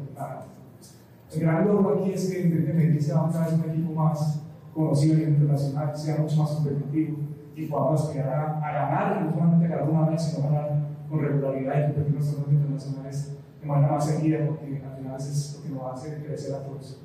El 1.31 1.41
gran 1.41 1.67
logro 1.67 1.99
aquí 1.99 2.11
es 2.11 2.29
que 2.29 2.41
Independiente 2.41 3.01
sea 3.01 3.29
cada 3.31 3.45
vez 3.45 3.53
un 3.53 3.69
equipo 3.69 3.93
más 3.93 4.38
conocido 4.79 5.17
a 5.17 5.29
internacional, 5.29 5.95
sea 5.97 6.17
mucho 6.17 6.35
más 6.37 6.51
competitivo 6.51 7.17
y 7.55 7.65
podamos 7.67 8.01
aspirar 8.01 8.29
a, 8.29 8.57
a 8.67 8.71
ganar, 8.73 9.21
no 9.25 9.33
solamente 9.33 9.67
ganar 9.67 9.89
una 9.89 10.09
vez, 10.09 10.21
sino 10.23 10.43
ganar 10.49 10.69
con 11.09 11.21
regularidad 11.21 11.79
y 11.79 11.93
competir 11.93 12.13
en 12.13 12.19
los 12.19 12.31
torneos 12.31 12.53
internacionales 12.53 13.37
de 13.61 13.65
manera 13.67 13.93
más 13.93 14.05
seguida, 14.05 14.45
porque 14.47 14.81
al 14.83 14.97
final 14.97 15.17
es 15.29 15.53
lo 15.57 15.63
que 15.63 15.69
nos 15.69 15.93
hace 15.93 16.23
crecer 16.23 16.53
a 16.53 16.63
todos. 16.63 17.01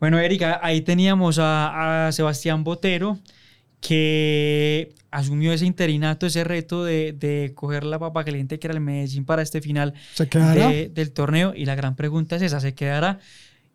Bueno, 0.00 0.18
Erika, 0.18 0.60
ahí 0.62 0.82
teníamos 0.82 1.38
a, 1.38 2.08
a 2.08 2.12
Sebastián 2.12 2.64
Botero 2.64 3.18
que 3.80 4.94
asumió 5.10 5.52
ese 5.52 5.66
interinato, 5.66 6.26
ese 6.26 6.44
reto 6.44 6.84
de, 6.84 7.12
de 7.12 7.52
coger 7.54 7.84
la 7.84 7.98
papa 7.98 8.24
caliente 8.24 8.58
que 8.58 8.68
era 8.68 8.74
el 8.74 8.80
Medellín 8.80 9.24
para 9.26 9.42
este 9.42 9.60
final 9.62 9.94
del 10.94 11.12
torneo. 11.12 11.54
Y 11.54 11.66
la 11.66 11.74
gran 11.74 11.96
pregunta 11.96 12.36
es 12.36 12.42
esa, 12.42 12.60
¿se 12.60 12.74
quedará? 12.74 13.20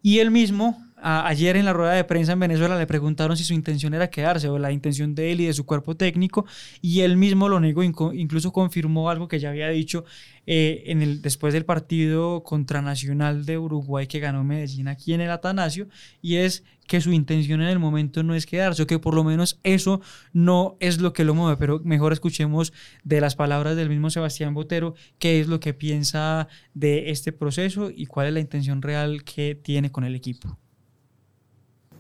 Y 0.02 0.20
él 0.20 0.32
mismo, 0.32 0.78
ayer 1.02 1.56
en 1.58 1.66
la 1.66 1.74
rueda 1.74 1.94
de 1.94 2.04
prensa 2.04 2.34
en 2.34 2.40
Venezuela, 2.40 2.78
le 2.78 2.88
preguntaron 2.88 3.38
si 3.38 3.44
su 3.44 3.54
intención 3.54 3.94
era 3.94 4.10
quedarse 4.10 4.50
o 4.50 4.58
la 4.58 4.72
intención 4.72 5.14
de 5.14 5.32
él 5.32 5.42
y 5.42 5.46
de 5.46 5.54
su 5.54 5.66
cuerpo 5.66 5.96
técnico, 5.96 6.46
y 6.82 7.02
él 7.02 7.18
mismo 7.18 7.50
lo 7.50 7.60
negó, 7.60 7.84
incluso 7.84 8.52
confirmó 8.52 9.10
algo 9.10 9.28
que 9.28 9.40
ya 9.40 9.50
había 9.50 9.70
dicho 9.70 10.06
eh, 10.48 10.84
en 10.88 11.02
el, 11.02 11.22
después 11.22 11.54
del 11.54 11.66
partido 11.66 12.44
contra 12.44 12.82
Nacional 12.82 13.46
de 13.46 13.58
Uruguay 13.58 14.08
que 14.08 14.20
ganó 14.20 14.44
Medellín 14.44 14.88
aquí 14.88 15.14
en 15.14 15.22
el 15.22 15.30
Atanasio, 15.30 15.88
y 16.22 16.38
es 16.38 16.64
que 16.88 17.02
su 17.02 17.12
intención 17.12 17.62
en 17.62 17.68
el 17.68 17.80
momento 17.80 18.24
no 18.24 18.34
es 18.34 18.46
quedarse, 18.46 18.82
o 18.82 18.88
que 18.88 18.98
por 18.98 19.14
lo 19.14 19.24
menos 19.24 19.60
eso 19.64 20.02
no 20.34 20.78
es 20.80 21.00
lo 21.00 21.14
que 21.14 21.26
lo 21.26 21.36
mueve, 21.36 21.58
pero 21.58 21.80
mejor 21.84 22.14
escuchemos 22.14 22.74
de 23.04 23.22
las 23.22 23.36
palabras 23.36 23.76
del 23.76 23.90
mismo 23.90 24.10
Sebastián 24.10 24.54
Botero 24.54 24.96
qué 25.20 25.40
es 25.40 25.48
lo 25.48 25.60
que 25.60 25.74
piensa 25.74 26.48
de 26.74 27.12
este 27.12 27.34
proceso 27.34 27.92
y 27.94 28.06
cuál 28.06 28.28
es 28.28 28.34
la 28.34 28.40
intención 28.40 28.82
real 28.82 29.24
que 29.24 29.54
tiene 29.54 29.92
con 29.92 30.04
el 30.04 30.16
equipo. 30.16 30.58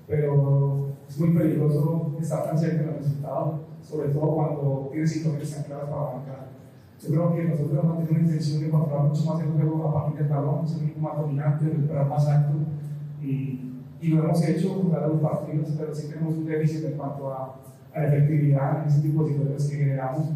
Pero 0.08 0.88
es 1.08 1.20
muy 1.20 1.38
peligroso 1.38 2.15
estar 2.20 2.46
tan 2.46 2.58
cerca 2.58 2.84
del 2.84 2.98
resultado, 2.98 3.60
sobre 3.82 4.10
todo 4.10 4.36
cuando 4.36 4.89
tienes 4.91 5.12
situaciones 5.12 5.54
tan 5.54 5.63
claras 5.63 5.89
para 5.89 6.02
arrancar. 6.02 6.48
Yo 7.02 7.10
creo 7.10 7.36
que 7.36 7.43
nosotros 7.43 7.78
vamos 7.78 7.93
a 7.93 7.98
tener 7.98 8.22
una 8.22 8.30
intención 8.30 8.62
de 8.63 8.70
controlar 8.70 9.08
mucho 9.08 9.26
más 9.26 9.41
el 9.41 9.52
juego 9.52 9.88
a 9.88 9.93
partir 9.93 10.20
del 10.20 10.28
balón, 10.30 10.67
ser 10.67 10.93
un 10.96 11.02
más 11.02 11.17
dominante, 11.17 11.65
recuperar 11.65 12.08
más 12.08 12.28
alto 12.28 12.54
y 13.22 13.67
y 14.00 14.10
lo 14.10 14.24
hemos 14.24 14.41
hecho 14.48 14.76
con 14.76 14.91
los 14.91 15.22
partidos, 15.22 15.70
pero 15.78 15.93
sí 15.93 16.08
tenemos 16.08 16.36
un 16.36 16.46
déficit 16.46 16.86
en 16.86 16.98
cuanto 16.98 17.32
a, 17.32 17.60
a 17.93 18.00
la 18.00 18.08
efectividad 18.08 18.84
en 18.84 18.88
ese 18.88 19.02
tipo 19.02 19.24
de 19.24 19.30
situaciones 19.32 19.67
que 19.70 19.76
generamos. 19.78 20.30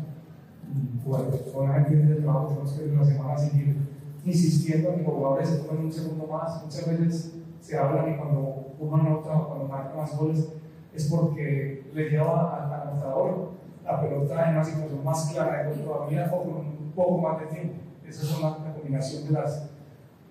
Bueno, 1.06 1.26
obviamente 1.54 1.94
en 1.94 2.08
el 2.08 2.24
trabajo 2.24 2.48
tenemos 2.48 2.74
que 2.74 2.88
la 2.88 3.06
semana 3.06 3.38
seguir 3.38 3.78
insistiendo 4.26 4.90
en 4.90 5.00
que 5.00 5.06
jugadores 5.06 5.50
se 5.50 5.58
tomen 5.58 5.86
un 5.86 5.92
segundo 5.92 6.28
más. 6.28 6.64
Muchas 6.64 6.88
veces 6.88 7.36
se 7.60 7.78
habla 7.78 8.06
que 8.06 8.18
cuando 8.18 8.61
anota 8.94 9.34
o 9.34 9.48
cuando 9.48 9.68
marca 9.68 9.96
más 9.96 10.18
goles 10.18 10.54
es 10.94 11.10
porque 11.10 11.84
le 11.94 12.10
lleva 12.10 12.66
al 12.66 12.90
anotador 12.90 13.52
la 13.84 14.02
pelota 14.02 14.50
en 14.50 14.56
una 14.56 14.64
situación 14.64 15.04
más 15.04 15.32
clara 15.32 15.64
de 15.64 15.76
todavía 15.76 16.30
o 16.34 16.44
con 16.44 16.56
un 16.56 16.92
poco 16.96 17.18
más 17.18 17.40
de 17.40 17.46
tiempo. 17.48 17.76
Esa 18.08 18.24
es 18.24 18.38
una, 18.38 18.50
la 18.50 18.74
combinación 18.74 19.26
de 19.26 19.32
las 19.32 19.72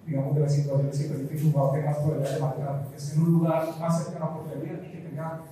digamos, 0.06 0.34
de 0.34 0.40
las 0.40 0.54
situaciones 0.54 0.98
que 0.98 1.08
permiten 1.08 1.38
que 1.38 1.44
un 1.46 1.52
jugador 1.52 1.72
tenga 1.74 1.90
más 1.90 1.98
probabilidad 1.98 2.34
de 2.34 2.40
marcar, 2.40 2.86
esté 2.96 3.16
en 3.16 3.22
un 3.22 3.32
lugar 3.32 3.68
más 3.78 4.04
cercano 4.04 4.24
a 4.24 4.28
la 4.28 4.34
portería 4.34 4.72
y 4.82 4.90
que 4.90 5.08
tenga 5.08 5.42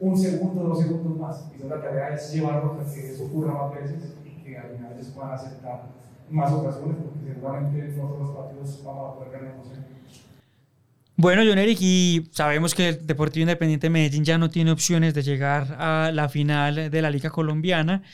un 0.00 0.16
segundo, 0.16 0.62
dos 0.64 0.80
segundos 0.80 1.18
más. 1.18 1.50
Y 1.56 1.68
la 1.68 1.80
tarea 1.80 2.14
es 2.14 2.32
llevarlo 2.32 2.72
a 2.72 2.92
que 2.92 3.12
eso 3.12 3.26
ocurra 3.26 3.52
más 3.52 3.74
veces 3.74 4.14
y 4.24 4.42
que 4.42 4.58
al 4.58 4.70
final 4.70 4.92
ellos 4.92 5.12
puedan 5.14 5.32
aceptar 5.32 5.82
más 6.30 6.52
ocasiones, 6.52 6.96
porque 6.96 7.32
seguramente 7.32 7.92
todos 7.92 8.18
los 8.18 8.30
partidos 8.30 8.82
vamos 8.84 9.10
a 9.10 9.14
poder 9.14 9.32
ganar 9.32 9.54
emoción. 9.54 9.97
Bueno, 11.20 11.42
John 11.44 11.58
Eric, 11.58 11.78
y 11.80 12.28
sabemos 12.30 12.76
que 12.76 12.90
el 12.90 13.04
Deportivo 13.04 13.42
Independiente 13.42 13.90
Medellín 13.90 14.24
ya 14.24 14.38
no 14.38 14.50
tiene 14.50 14.70
opciones 14.70 15.14
de 15.14 15.24
llegar 15.24 15.76
a 15.76 16.12
la 16.14 16.28
final 16.28 16.92
de 16.92 17.02
la 17.02 17.10
Liga 17.10 17.28
Colombiana. 17.28 18.04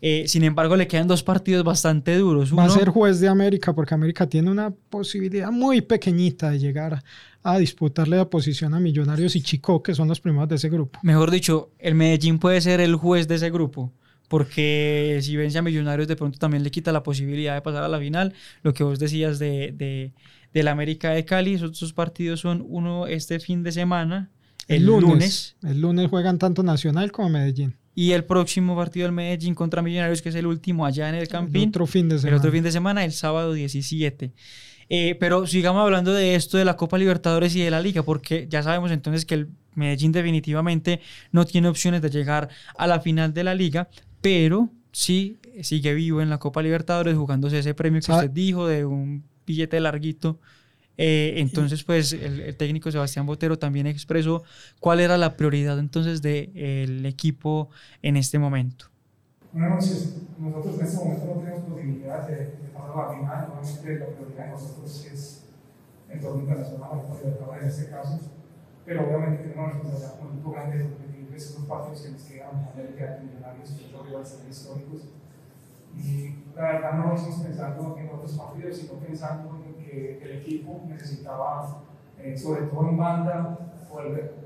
Eh, 0.00 0.24
sin 0.26 0.42
embargo, 0.42 0.74
le 0.74 0.86
quedan 0.86 1.06
dos 1.06 1.22
partidos 1.22 1.64
bastante 1.64 2.16
duros. 2.16 2.56
Va 2.56 2.64
a 2.64 2.70
ser 2.70 2.88
juez 2.88 3.20
de 3.20 3.28
América 3.28 3.74
porque 3.74 3.92
América 3.92 4.26
tiene 4.26 4.50
una 4.50 4.70
posibilidad 4.70 5.50
muy 5.50 5.82
pequeñita 5.82 6.48
de 6.48 6.58
llegar 6.58 7.02
a 7.42 7.58
disputarle 7.58 8.16
la 8.16 8.30
posición 8.30 8.72
a 8.72 8.80
Millonarios 8.80 9.36
y 9.36 9.42
Chico, 9.42 9.82
que 9.82 9.94
son 9.94 10.08
los 10.08 10.20
primeros 10.20 10.48
de 10.48 10.54
ese 10.54 10.70
grupo. 10.70 10.98
Mejor 11.02 11.30
dicho, 11.30 11.72
el 11.78 11.94
Medellín 11.94 12.38
puede 12.38 12.62
ser 12.62 12.80
el 12.80 12.96
juez 12.96 13.28
de 13.28 13.34
ese 13.34 13.50
grupo 13.50 13.92
porque 14.28 15.18
si 15.22 15.36
vence 15.36 15.58
a 15.58 15.62
Millonarios 15.62 16.08
de 16.08 16.16
pronto 16.16 16.38
también 16.38 16.62
le 16.62 16.70
quita 16.70 16.92
la 16.92 17.02
posibilidad 17.02 17.54
de 17.54 17.62
pasar 17.62 17.82
a 17.82 17.88
la 17.88 17.98
final. 17.98 18.34
Lo 18.62 18.74
que 18.74 18.84
vos 18.84 18.98
decías 18.98 19.38
de, 19.38 19.72
de, 19.72 20.12
del 20.56 20.68
América 20.68 21.10
de 21.10 21.26
Cali, 21.26 21.52
esos 21.52 21.92
partidos 21.92 22.40
son 22.40 22.64
uno 22.66 23.06
este 23.06 23.40
fin 23.40 23.62
de 23.62 23.72
semana, 23.72 24.30
el, 24.68 24.86
lunes. 24.86 25.54
El 25.62 25.82
lunes 25.82 26.08
juegan 26.08 26.38
tanto 26.38 26.62
Nacional 26.62 27.12
como 27.12 27.28
Medellín. 27.28 27.76
Y 27.94 28.12
el 28.12 28.24
próximo 28.24 28.74
partido 28.74 29.04
del 29.04 29.12
Medellín 29.12 29.54
contra 29.54 29.82
Millonarios, 29.82 30.22
que 30.22 30.30
es 30.30 30.34
el 30.34 30.46
último 30.46 30.86
allá 30.86 31.10
en 31.10 31.14
el 31.14 31.28
Campín. 31.28 31.64
El 31.64 31.68
otro 31.68 31.86
fin 31.86 32.08
de 32.08 32.18
semana. 32.18 32.34
El 32.34 32.38
otro 32.38 32.50
fin 32.50 32.62
de 32.62 32.72
semana, 32.72 33.04
el 33.04 33.12
sábado 33.12 33.52
17. 33.52 34.32
Eh, 34.88 35.16
pero 35.20 35.46
sigamos 35.46 35.82
hablando 35.82 36.14
de 36.14 36.34
esto 36.34 36.56
de 36.56 36.64
la 36.64 36.76
Copa 36.78 36.96
Libertadores 36.96 37.54
y 37.54 37.60
de 37.60 37.70
la 37.70 37.82
Liga, 37.82 38.02
porque 38.02 38.46
ya 38.48 38.62
sabemos 38.62 38.90
entonces 38.90 39.26
que 39.26 39.34
el 39.34 39.48
Medellín 39.74 40.10
definitivamente 40.10 41.00
no 41.32 41.44
tiene 41.44 41.68
opciones 41.68 42.00
de 42.00 42.08
llegar 42.08 42.48
a 42.78 42.86
la 42.86 43.00
final 43.00 43.34
de 43.34 43.44
la 43.44 43.54
Liga, 43.54 43.90
pero 44.22 44.70
sí 44.90 45.36
sigue 45.60 45.92
vivo 45.92 46.22
en 46.22 46.30
la 46.30 46.38
Copa 46.38 46.62
Libertadores 46.62 47.14
jugándose 47.14 47.58
ese 47.58 47.74
premio 47.74 48.00
que 48.00 48.10
usted 48.10 48.30
dijo 48.30 48.66
de 48.66 48.86
un 48.86 49.22
billete 49.46 49.80
larguito 49.80 50.40
eh, 50.98 51.34
entonces, 51.36 51.84
pues 51.84 52.12
el, 52.12 52.56
técnico 52.56 52.90
Sebastián 52.90 53.26
Botero 53.26 53.58
también 53.58 53.86
expresó 53.86 54.44
cuál 54.80 55.00
era 55.00 55.18
la 55.18 55.36
prioridad 55.36 55.78
entonces 55.78 56.22
del 56.22 57.04
equipo 57.04 57.70
en 58.02 58.16
este 58.16 58.38
momento. 58.38 58.86
Buenas 59.52 59.84
noches. 59.84 60.16
Nosotros 60.38 60.78
en 60.78 60.86
este 60.86 60.96
momento 60.96 61.26
no 61.26 61.40
tenemos 61.40 61.64
posibilidad 61.64 62.26
de, 62.26 62.36
pasar 62.74 62.90
a 62.90 63.08
la 63.08 63.14
final. 63.14 63.52
Obviamente 63.60 63.98
la 63.98 64.06
prioridad 64.06 64.44
de 64.44 64.50
nosotros 64.50 65.06
es 65.12 65.44
el 66.08 66.20
torneo 66.20 66.42
internacional, 66.42 66.90
la 67.08 67.16
Libertadores 67.18 67.62
en 67.62 67.68
este 67.68 67.90
caso. 67.90 68.20
Pero 68.84 69.06
obviamente 69.06 69.42
tenemos 69.42 69.74
una 69.74 69.90
responsabilidad 69.90 70.20
muy 70.20 70.54
grande 70.54 70.78
de 70.78 71.16
de 71.30 71.36
esos 71.36 71.64
partidos 71.66 72.00
que 72.00 72.10
nos 72.10 72.22
quedan, 72.22 72.68
América, 72.72 73.18
Millonarios 73.22 73.70
y 73.78 73.84
otros 73.84 74.06
rivales 74.06 74.38
históricos. 74.48 75.02
Y 75.96 76.44
la 76.54 76.62
verdad 76.62 76.92
no 76.94 77.14
estamos 77.14 77.40
pensando 77.40 77.96
en 77.98 78.08
otros 78.08 78.32
partidos, 78.32 78.76
sino 78.76 78.94
pensando 78.94 79.60
en 79.64 79.74
que 79.84 80.18
el 80.22 80.38
equipo 80.38 80.82
necesitaba, 80.86 81.82
eh, 82.18 82.36
sobre 82.36 82.62
todo 82.66 82.88
en 82.88 82.96
banda, 82.96 83.58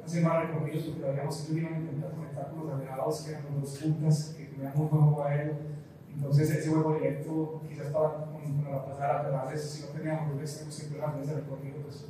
hacer 0.05 0.25
más 0.25 0.47
recorridos, 0.47 0.85
porque 0.85 1.09
habíamos 1.09 1.49
ido 1.49 1.55
bien 1.57 1.81
intentar 1.83 2.13
conectar 2.13 2.51
con 2.51 2.67
los 2.67 2.75
aliados, 2.75 3.23
que 3.23 3.31
eran 3.33 3.45
los 3.53 3.63
dos 3.63 3.79
puntas, 3.83 4.35
que 4.37 4.45
tenían 4.47 4.73
muy 4.77 4.87
buen 4.87 5.03
juego 5.03 5.25
aéreo. 5.25 5.55
Entonces, 6.15 6.51
ese 6.51 6.71
juego 6.71 6.95
directo, 6.95 7.63
quizás 7.69 7.87
para, 7.89 8.27
con, 8.27 8.63
con 8.63 8.73
la 8.73 8.85
pasada 8.85 9.23
laterales, 9.23 9.63
si 9.63 9.83
no 9.87 9.89
teníamos 9.89 10.33
los 10.33 10.43
extremos 10.43 10.75
siempre 10.75 10.99
las 10.99 11.27
de 11.27 11.35
recorrido, 11.35 11.83
pues 11.83 12.07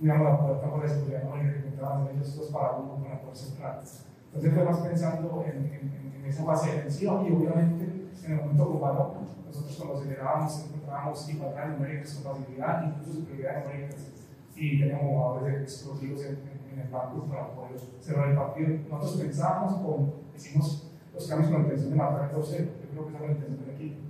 digamos, 0.00 0.24
la 0.24 0.40
puerta 0.40 0.70
por 0.70 0.82
la 0.82 0.88
seguridad 0.88 1.22
no 1.22 1.34
que 1.34 1.58
intentaban 1.58 2.08
ellos 2.12 2.36
dos 2.36 2.48
para 2.50 2.72
uno 2.72 2.96
para 3.02 3.20
poder 3.20 3.36
centrar. 3.36 3.80
Entonces, 4.26 4.54
fue 4.54 4.64
más 4.64 4.78
pensando 4.78 5.44
en, 5.46 5.56
en, 5.66 6.12
en 6.16 6.24
esa 6.26 6.44
fase 6.44 6.72
defensiva 6.72 7.22
y 7.26 7.32
obviamente 7.32 8.01
en 8.24 8.32
el 8.32 8.38
momento 8.38 8.78
balón, 8.78 9.10
nosotros 9.46 9.76
cuando 9.76 9.98
acelerábamos 9.98 10.64
encontrábamos 10.64 11.28
igualdad 11.28 11.68
numéricas 11.68 12.14
con 12.14 12.36
facilidad, 12.36 12.86
incluso 12.86 13.20
superioridad 13.20 13.64
numéricas 13.64 14.12
y 14.54 14.78
teníamos 14.78 15.02
jugadores 15.02 15.62
explosivos 15.62 16.20
en, 16.24 16.38
en, 16.72 16.80
el 16.80 16.88
banco 16.88 17.26
para 17.26 17.54
poder 17.54 17.80
cerrar 18.00 18.30
el 18.30 18.36
partido. 18.36 18.68
Nosotros 18.88 19.20
pensábamos, 19.22 19.74
con, 19.74 20.12
hicimos 20.36 20.90
los 21.14 21.26
cambios 21.26 21.50
con 21.50 21.60
la 21.60 21.64
intención 21.64 21.90
de 21.90 21.96
matar 21.96 22.30
el 22.30 22.36
2-0, 22.36 22.58
yo 22.58 22.88
creo 22.90 23.04
que 23.04 23.10
esa 23.10 23.18
fue 23.18 23.26
la 23.26 23.32
intención 23.32 23.66
del 23.66 23.74
equipo, 23.74 24.00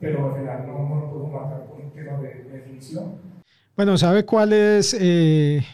pero 0.00 0.26
al 0.26 0.40
final 0.40 0.66
no, 0.66 0.88
no 0.88 1.00
lo 1.00 1.10
pudimos 1.10 1.32
matar 1.32 1.66
por 1.66 1.80
un 1.80 1.90
tema 1.90 2.18
de, 2.18 2.28
de 2.28 2.50
definición. 2.50 3.34
Bueno, 3.76 3.98
¿sabe 3.98 4.24
cuáles 4.24 4.96
eh, 5.00 5.64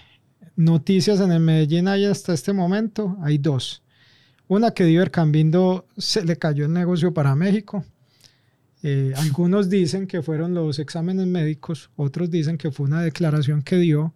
noticias 0.56 1.20
en 1.20 1.32
el 1.32 1.40
Medellín 1.40 1.88
hay 1.88 2.06
hasta 2.06 2.32
este 2.32 2.52
momento? 2.52 3.16
Hay 3.22 3.36
dos. 3.36 3.82
Una 4.50 4.72
que 4.72 4.82
Diver 4.82 5.12
Cambindo 5.12 5.86
se 5.96 6.24
le 6.24 6.36
cayó 6.36 6.64
el 6.64 6.72
negocio 6.72 7.14
para 7.14 7.36
México. 7.36 7.84
Eh, 8.82 9.12
algunos 9.16 9.70
dicen 9.70 10.08
que 10.08 10.22
fueron 10.22 10.54
los 10.54 10.80
exámenes 10.80 11.28
médicos, 11.28 11.90
otros 11.94 12.32
dicen 12.32 12.58
que 12.58 12.72
fue 12.72 12.86
una 12.86 13.00
declaración 13.00 13.62
que 13.62 13.76
dio 13.76 14.12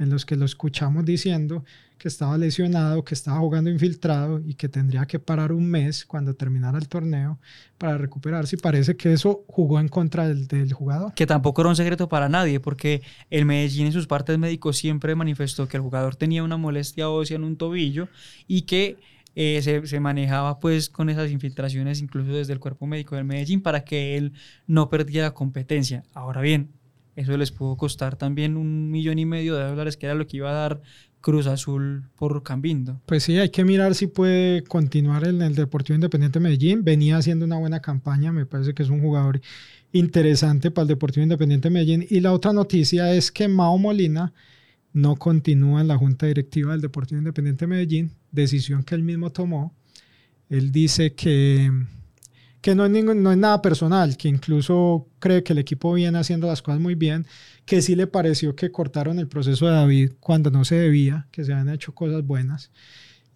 en 0.00 0.10
los 0.10 0.26
que 0.26 0.34
lo 0.34 0.44
escuchamos 0.44 1.04
diciendo 1.04 1.64
que 1.98 2.08
estaba 2.08 2.36
lesionado, 2.36 3.04
que 3.04 3.14
estaba 3.14 3.38
jugando 3.38 3.70
infiltrado 3.70 4.42
y 4.44 4.54
que 4.54 4.68
tendría 4.68 5.06
que 5.06 5.20
parar 5.20 5.52
un 5.52 5.66
mes 5.70 6.04
cuando 6.04 6.34
terminara 6.34 6.78
el 6.78 6.88
torneo 6.88 7.38
para 7.78 7.96
recuperarse. 7.96 8.56
Y 8.56 8.58
parece 8.58 8.96
que 8.96 9.12
eso 9.12 9.44
jugó 9.46 9.78
en 9.78 9.86
contra 9.86 10.26
del, 10.26 10.48
del, 10.48 10.72
jugador. 10.72 11.14
Que 11.14 11.26
tampoco 11.26 11.62
era 11.62 11.70
un 11.70 11.76
secreto 11.76 12.08
para 12.08 12.28
nadie, 12.28 12.58
porque 12.58 13.02
el 13.30 13.44
Medellín 13.44 13.86
en 13.86 13.92
sus 13.92 14.08
partes 14.08 14.36
médicos 14.36 14.78
siempre 14.78 15.14
manifestó 15.14 15.68
que 15.68 15.76
el 15.76 15.84
jugador 15.84 16.16
tenía 16.16 16.42
una 16.42 16.56
molestia 16.56 17.08
ósea 17.08 17.36
en 17.36 17.44
un 17.44 17.56
tobillo 17.56 18.08
y 18.48 18.62
que 18.62 18.98
eh, 19.38 19.60
se, 19.84 20.00
manejaba 20.00 20.58
pues 20.60 20.88
con 20.88 21.10
esas 21.10 21.30
infiltraciones 21.30 22.00
incluso 22.00 22.32
desde 22.32 22.54
el 22.54 22.58
cuerpo 22.58 22.86
médico 22.86 23.16
del 23.16 23.26
Medellín 23.26 23.60
para 23.60 23.84
que 23.84 24.16
él 24.16 24.32
no 24.66 24.88
perdiera 24.88 25.34
competencia. 25.34 26.04
Ahora 26.14 26.40
bien, 26.40 26.70
eso 27.16 27.36
les 27.36 27.52
pudo 27.52 27.76
costar 27.76 28.16
también 28.16 28.56
un 28.56 28.90
millón 28.90 29.18
y 29.18 29.26
medio 29.26 29.54
de 29.56 29.64
dólares, 29.64 29.98
que 29.98 30.06
era 30.06 30.14
lo 30.14 30.26
que 30.26 30.38
iba 30.38 30.50
a 30.50 30.54
dar 30.54 30.80
Cruz 31.20 31.46
Azul 31.46 32.04
por 32.16 32.42
Cambindo. 32.44 33.02
Pues 33.04 33.24
sí, 33.24 33.36
hay 33.36 33.50
que 33.50 33.62
mirar 33.64 33.94
si 33.94 34.06
puede 34.06 34.62
continuar 34.64 35.26
en 35.26 35.42
el 35.42 35.54
Deportivo 35.54 35.96
Independiente 35.96 36.40
Medellín. 36.40 36.82
Venía 36.82 37.18
haciendo 37.18 37.44
una 37.44 37.58
buena 37.58 37.80
campaña, 37.80 38.32
me 38.32 38.46
parece 38.46 38.72
que 38.72 38.84
es 38.84 38.88
un 38.88 39.02
jugador 39.02 39.42
interesante 39.92 40.70
para 40.70 40.84
el 40.84 40.88
Deportivo 40.88 41.24
Independiente 41.24 41.68
Medellín. 41.68 42.06
Y 42.08 42.20
la 42.20 42.32
otra 42.32 42.54
noticia 42.54 43.12
es 43.12 43.30
que 43.30 43.48
Mao 43.48 43.76
Molina 43.76 44.32
no 44.96 45.16
continúa 45.16 45.82
en 45.82 45.88
la 45.88 45.98
junta 45.98 46.26
directiva 46.26 46.72
del 46.72 46.80
Deportivo 46.80 47.18
Independiente 47.18 47.66
Medellín, 47.66 48.12
decisión 48.32 48.82
que 48.82 48.94
él 48.94 49.02
mismo 49.02 49.30
tomó. 49.30 49.74
Él 50.48 50.72
dice 50.72 51.14
que 51.14 51.70
que 52.62 52.74
no 52.74 52.84
es, 52.84 52.90
ningún, 52.90 53.22
no 53.22 53.30
es 53.30 53.38
nada 53.38 53.62
personal, 53.62 54.16
que 54.16 54.26
incluso 54.26 55.06
cree 55.20 55.44
que 55.44 55.52
el 55.52 55.60
equipo 55.60 55.92
viene 55.92 56.18
haciendo 56.18 56.48
las 56.48 56.62
cosas 56.62 56.80
muy 56.80 56.96
bien, 56.96 57.24
que 57.64 57.80
sí 57.80 57.94
le 57.94 58.08
pareció 58.08 58.56
que 58.56 58.72
cortaron 58.72 59.20
el 59.20 59.28
proceso 59.28 59.66
de 59.66 59.72
David 59.72 60.12
cuando 60.18 60.50
no 60.50 60.64
se 60.64 60.74
debía, 60.74 61.28
que 61.30 61.44
se 61.44 61.52
habían 61.52 61.72
hecho 61.72 61.94
cosas 61.94 62.26
buenas, 62.26 62.72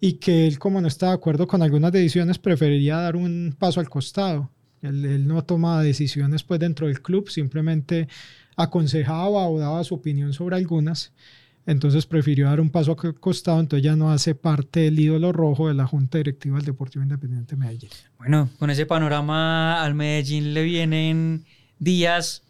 y 0.01 0.13
que 0.13 0.47
él 0.47 0.59
como 0.59 0.81
no 0.81 0.87
está 0.89 1.07
de 1.07 1.13
acuerdo 1.13 1.47
con 1.47 1.61
algunas 1.61 1.93
decisiones, 1.93 2.39
preferiría 2.39 2.97
dar 2.97 3.15
un 3.15 3.55
paso 3.57 3.79
al 3.79 3.87
costado. 3.87 4.51
Él, 4.81 5.25
no 5.25 5.41
toma 5.45 5.81
decisiones 5.81 6.43
pues 6.43 6.59
dentro 6.59 6.87
del 6.87 7.01
club, 7.01 7.29
simplemente 7.29 8.09
aconsejaba 8.57 9.47
o 9.47 9.59
daba 9.59 9.83
su 9.85 9.95
opinión 9.95 10.33
sobre 10.33 10.57
algunas 10.57 11.13
entonces 11.65 12.05
prefirió 12.05 12.45
dar 12.47 12.59
un 12.59 12.69
paso 12.69 12.95
al 13.01 13.19
costado, 13.19 13.59
entonces 13.59 13.83
ya 13.83 13.95
no 13.95 14.11
hace 14.11 14.35
parte 14.35 14.81
del 14.81 14.99
ídolo 14.99 15.31
rojo 15.31 15.67
de 15.67 15.73
la 15.73 15.85
Junta 15.85 16.17
Directiva 16.17 16.57
del 16.57 16.65
Deportivo 16.65 17.03
Independiente 17.03 17.55
de 17.55 17.59
Medellín. 17.59 17.89
Bueno, 18.17 18.49
con 18.57 18.69
ese 18.69 18.85
panorama 18.85 19.83
al 19.83 19.93
Medellín 19.93 20.53
le 20.53 20.63
vienen 20.63 21.45
días 21.79 22.43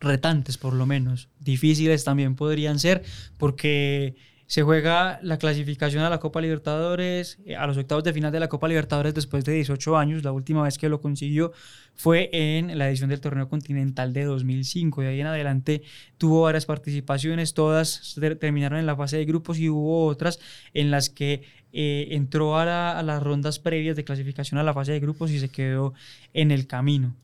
retantes 0.00 0.58
por 0.58 0.74
lo 0.74 0.86
menos, 0.86 1.28
difíciles 1.40 2.04
también 2.04 2.36
podrían 2.36 2.78
ser, 2.78 3.02
porque 3.36 4.16
se 4.48 4.62
juega 4.62 5.20
la 5.22 5.36
clasificación 5.36 6.02
a 6.02 6.08
la 6.08 6.18
Copa 6.20 6.40
Libertadores, 6.40 7.38
eh, 7.44 7.54
a 7.54 7.66
los 7.66 7.76
octavos 7.76 8.02
de 8.02 8.14
final 8.14 8.32
de 8.32 8.40
la 8.40 8.48
Copa 8.48 8.66
Libertadores 8.66 9.12
después 9.12 9.44
de 9.44 9.52
18 9.52 9.98
años. 9.98 10.24
La 10.24 10.32
última 10.32 10.62
vez 10.62 10.78
que 10.78 10.88
lo 10.88 11.02
consiguió 11.02 11.52
fue 11.94 12.30
en 12.32 12.78
la 12.78 12.88
edición 12.88 13.10
del 13.10 13.20
Torneo 13.20 13.46
Continental 13.50 14.14
de 14.14 14.24
2005. 14.24 15.02
De 15.02 15.08
ahí 15.08 15.20
en 15.20 15.26
adelante 15.26 15.82
tuvo 16.16 16.42
varias 16.42 16.64
participaciones, 16.64 17.52
todas 17.52 18.16
terminaron 18.40 18.78
en 18.78 18.86
la 18.86 18.96
fase 18.96 19.18
de 19.18 19.26
grupos 19.26 19.58
y 19.58 19.68
hubo 19.68 20.06
otras 20.06 20.40
en 20.72 20.90
las 20.90 21.10
que 21.10 21.42
eh, 21.74 22.08
entró 22.12 22.56
a, 22.56 22.64
la, 22.64 22.98
a 22.98 23.02
las 23.02 23.22
rondas 23.22 23.58
previas 23.58 23.96
de 23.96 24.04
clasificación 24.04 24.58
a 24.58 24.62
la 24.62 24.72
fase 24.72 24.92
de 24.92 25.00
grupos 25.00 25.30
y 25.30 25.40
se 25.40 25.50
quedó 25.50 25.92
en 26.32 26.52
el 26.52 26.66
camino. 26.66 27.14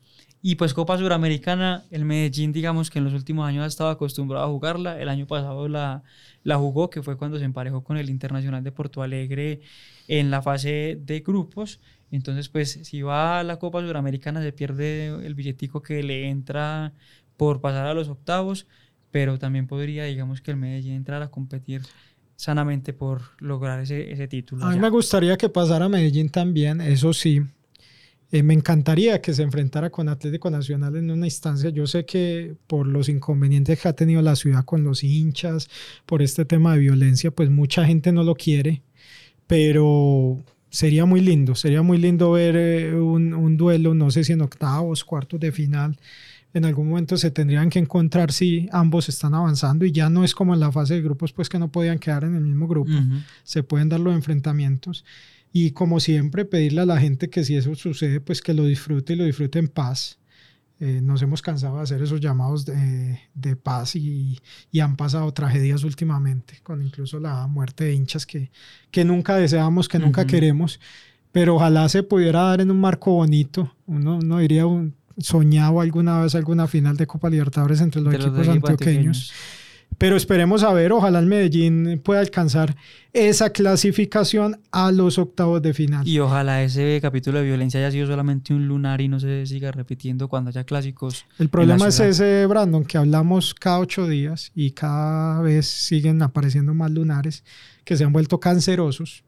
Y 0.47 0.57
pues 0.57 0.75
Copa 0.75 0.95
Suramericana, 0.95 1.85
el 1.89 2.05
Medellín, 2.05 2.53
digamos 2.53 2.91
que 2.91 2.99
en 2.99 3.05
los 3.05 3.15
últimos 3.15 3.47
años 3.47 3.63
ha 3.63 3.65
estado 3.65 3.89
acostumbrado 3.89 4.45
a 4.45 4.47
jugarla. 4.47 5.01
El 5.01 5.09
año 5.09 5.25
pasado 5.25 5.67
la, 5.67 6.03
la 6.43 6.55
jugó, 6.57 6.91
que 6.91 7.01
fue 7.01 7.17
cuando 7.17 7.39
se 7.39 7.45
emparejó 7.45 7.83
con 7.83 7.97
el 7.97 8.11
Internacional 8.11 8.63
de 8.63 8.71
Porto 8.71 9.01
Alegre 9.01 9.61
en 10.07 10.29
la 10.29 10.43
fase 10.43 10.99
de 11.01 11.21
grupos. 11.21 11.79
Entonces, 12.11 12.47
pues 12.49 12.79
si 12.83 13.01
va 13.01 13.39
a 13.39 13.43
la 13.43 13.57
Copa 13.57 13.81
Suramericana 13.81 14.39
se 14.43 14.51
pierde 14.51 15.07
el 15.25 15.33
billetico 15.33 15.81
que 15.81 16.03
le 16.03 16.29
entra 16.29 16.93
por 17.37 17.59
pasar 17.59 17.87
a 17.87 17.95
los 17.95 18.07
octavos, 18.07 18.67
pero 19.09 19.39
también 19.39 19.65
podría, 19.65 20.03
digamos, 20.03 20.41
que 20.41 20.51
el 20.51 20.57
Medellín 20.57 20.93
entrar 20.93 21.23
a 21.23 21.31
competir 21.31 21.81
sanamente 22.35 22.93
por 22.93 23.21
lograr 23.39 23.79
ese, 23.79 24.11
ese 24.11 24.27
título. 24.27 24.63
A 24.63 24.69
mí 24.69 24.75
ya. 24.75 24.81
me 24.81 24.89
gustaría 24.89 25.37
que 25.37 25.49
pasara 25.49 25.89
Medellín 25.89 26.29
también, 26.29 26.81
eso 26.81 27.13
sí, 27.13 27.41
eh, 28.35 28.43
me 28.43 28.53
encantaría 28.53 29.21
que 29.21 29.33
se 29.33 29.43
enfrentara 29.43 29.89
con 29.89 30.09
Atlético 30.09 30.49
Nacional 30.49 30.97
en 30.97 31.09
una 31.09 31.25
instancia. 31.25 31.69
Yo 31.69 31.87
sé 31.87 32.05
que 32.05 32.53
por 32.67 32.85
los 32.85 33.07
inconvenientes 33.07 33.79
que 33.79 33.87
ha 33.87 33.93
tenido 33.93 34.21
la 34.21 34.35
ciudad 34.35 34.65
con 34.65 34.83
los 34.83 35.05
hinchas, 35.05 35.69
por 36.05 36.21
este 36.21 36.43
tema 36.43 36.73
de 36.73 36.79
violencia, 36.79 37.31
pues 37.31 37.49
mucha 37.49 37.85
gente 37.85 38.11
no 38.11 38.23
lo 38.23 38.35
quiere, 38.35 38.81
pero 39.47 40.43
sería 40.69 41.05
muy 41.05 41.21
lindo, 41.21 41.55
sería 41.55 41.81
muy 41.81 41.97
lindo 41.97 42.31
ver 42.31 42.57
eh, 42.57 42.93
un, 42.93 43.33
un, 43.33 43.55
duelo, 43.55 43.93
no 43.93 44.11
sé 44.11 44.25
si 44.25 44.33
en 44.33 44.41
octavos, 44.41 45.05
cuartos 45.05 45.39
de 45.39 45.53
final. 45.53 45.97
En 46.53 46.65
algún 46.65 46.89
momento 46.89 47.15
se 47.15 47.31
tendrían 47.31 47.69
que 47.69 47.79
encontrar 47.79 48.33
si 48.33 48.67
ambos 48.73 49.07
están 49.07 49.33
avanzando 49.33 49.85
y 49.85 49.93
ya 49.93 50.09
no 50.09 50.25
es 50.25 50.35
como 50.35 50.53
en 50.53 50.59
la 50.59 50.73
fase 50.73 50.95
de 50.95 51.01
grupos, 51.01 51.31
pues 51.31 51.47
que 51.47 51.57
no 51.57 51.71
podían 51.71 51.99
quedar 51.99 52.25
en 52.25 52.35
el 52.35 52.43
mismo 52.43 52.67
grupo. 52.67 52.91
Uh 52.91 52.95
-huh. 52.95 53.23
Se 53.43 53.63
pueden 53.63 53.87
dar 53.87 54.01
los 54.01 54.13
enfrentamientos. 54.13 55.05
Y 55.57 55.71
como 55.71 56.01
siempre, 56.01 56.43
pedirle 56.43 56.81
a 56.81 56.85
la 56.85 56.99
gente 56.99 57.29
que 57.29 57.45
si 57.45 57.55
eso 57.55 57.73
sucede, 57.75 58.19
pues 58.19 58.41
que 58.41 58.53
lo 58.53 58.65
disfrute 58.65 59.13
y 59.13 59.15
lo 59.15 59.23
disfrute 59.23 59.57
en 59.57 59.69
paz. 59.69 60.19
Eh, 60.81 60.99
nos 61.01 61.21
hemos 61.21 61.41
cansado 61.41 61.77
de 61.77 61.83
hacer 61.83 62.01
esos 62.01 62.19
llamados 62.19 62.65
de, 62.65 63.21
de 63.33 63.55
paz 63.55 63.95
y, 63.95 64.37
y, 64.69 64.79
han 64.81 64.97
pasado 64.97 65.31
tragedias 65.33 65.85
últimamente, 65.85 66.59
con 66.61 66.81
incluso 66.81 67.21
la 67.21 67.47
muerte 67.47 67.85
de 67.85 67.93
hinchas 67.93 68.25
que, 68.25 68.51
que 68.91 69.05
nunca 69.05 69.37
deseamos, 69.37 69.87
que 69.87 69.97
nunca 69.97 70.23
uh 70.23 70.25
-huh. 70.25 70.29
queremos. 70.29 70.81
Pero 71.31 71.55
ojalá 71.55 71.87
se 71.87 72.03
pudiera 72.03 72.41
dar 72.41 72.59
en 72.59 72.69
un 72.69 72.81
marco 72.81 73.13
bonito. 73.13 73.73
Uno, 73.85 74.17
uno 74.17 74.39
diría, 74.39 74.65
un, 74.65 74.93
soñado 75.17 75.79
alguna 75.79 76.19
vez 76.19 76.35
alguna 76.35 76.67
final 76.67 76.97
de 76.97 77.07
Copa 77.07 77.29
Libertadores 77.29 77.79
entre 77.79 78.01
los, 78.01 78.13
entre 78.13 78.27
equipos, 78.27 78.45
los 78.45 78.55
equipos 78.57 78.71
antioqueños. 78.71 79.31
antioqueños 79.31 79.64
pero 79.97 80.17
esperemos 80.17 80.63
a 80.63 80.73
ver, 80.73 80.91
ojalá 80.91 81.19
el 81.19 81.25
Medellín 81.25 82.01
pueda 82.03 82.19
alcanzar 82.19 82.75
esa 83.13 83.51
clasificación 83.51 84.59
a 84.71 84.91
los 84.91 85.17
octavos 85.17 85.61
de 85.61 85.73
final. 85.73 86.05
Y 86.05 86.19
ojalá 86.19 86.63
ese 86.63 86.99
capítulo 87.01 87.39
de 87.39 87.45
violencia 87.45 87.79
haya 87.79 87.91
sido 87.91 88.07
solamente 88.07 88.53
un 88.53 88.67
lunar 88.67 88.99
y 88.99 89.07
no 89.07 89.19
se 89.21 89.45
siga 89.45 89.71
repitiendo 89.71 90.27
cuando 90.27 90.49
haya 90.49 90.65
clásicos. 90.65 91.25
El 91.39 91.47
problema 91.47 91.87
es 91.87 91.99
ese, 92.01 92.45
Brandon, 92.45 92.83
que 92.83 92.97
hablamos 92.97 93.53
cada 93.53 93.79
ocho 93.79 94.07
días 94.07 94.51
y 94.53 94.71
cada 94.71 95.41
vez 95.41 95.65
siguen 95.65 96.21
apareciendo 96.21 96.73
más 96.73 96.91
lunares 96.91 97.43
que 97.85 97.95
se 97.95 98.03
han 98.03 98.11
vuelto 98.11 98.39
cancerosos 98.39 99.23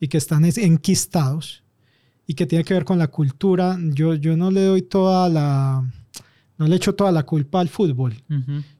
y 0.00 0.08
que 0.08 0.18
están 0.18 0.44
enquistados 0.44 1.62
y 2.26 2.34
que 2.34 2.46
tiene 2.46 2.64
que 2.64 2.74
ver 2.74 2.84
con 2.84 2.98
la 2.98 3.06
cultura. 3.06 3.78
Yo, 3.80 4.14
yo 4.14 4.36
no 4.36 4.50
le 4.50 4.64
doy 4.64 4.82
toda 4.82 5.28
la 5.28 5.84
no 6.58 6.66
le 6.66 6.76
echo 6.76 6.94
toda 6.94 7.12
la 7.12 7.22
culpa 7.22 7.60
al 7.60 7.68
fútbol, 7.68 8.14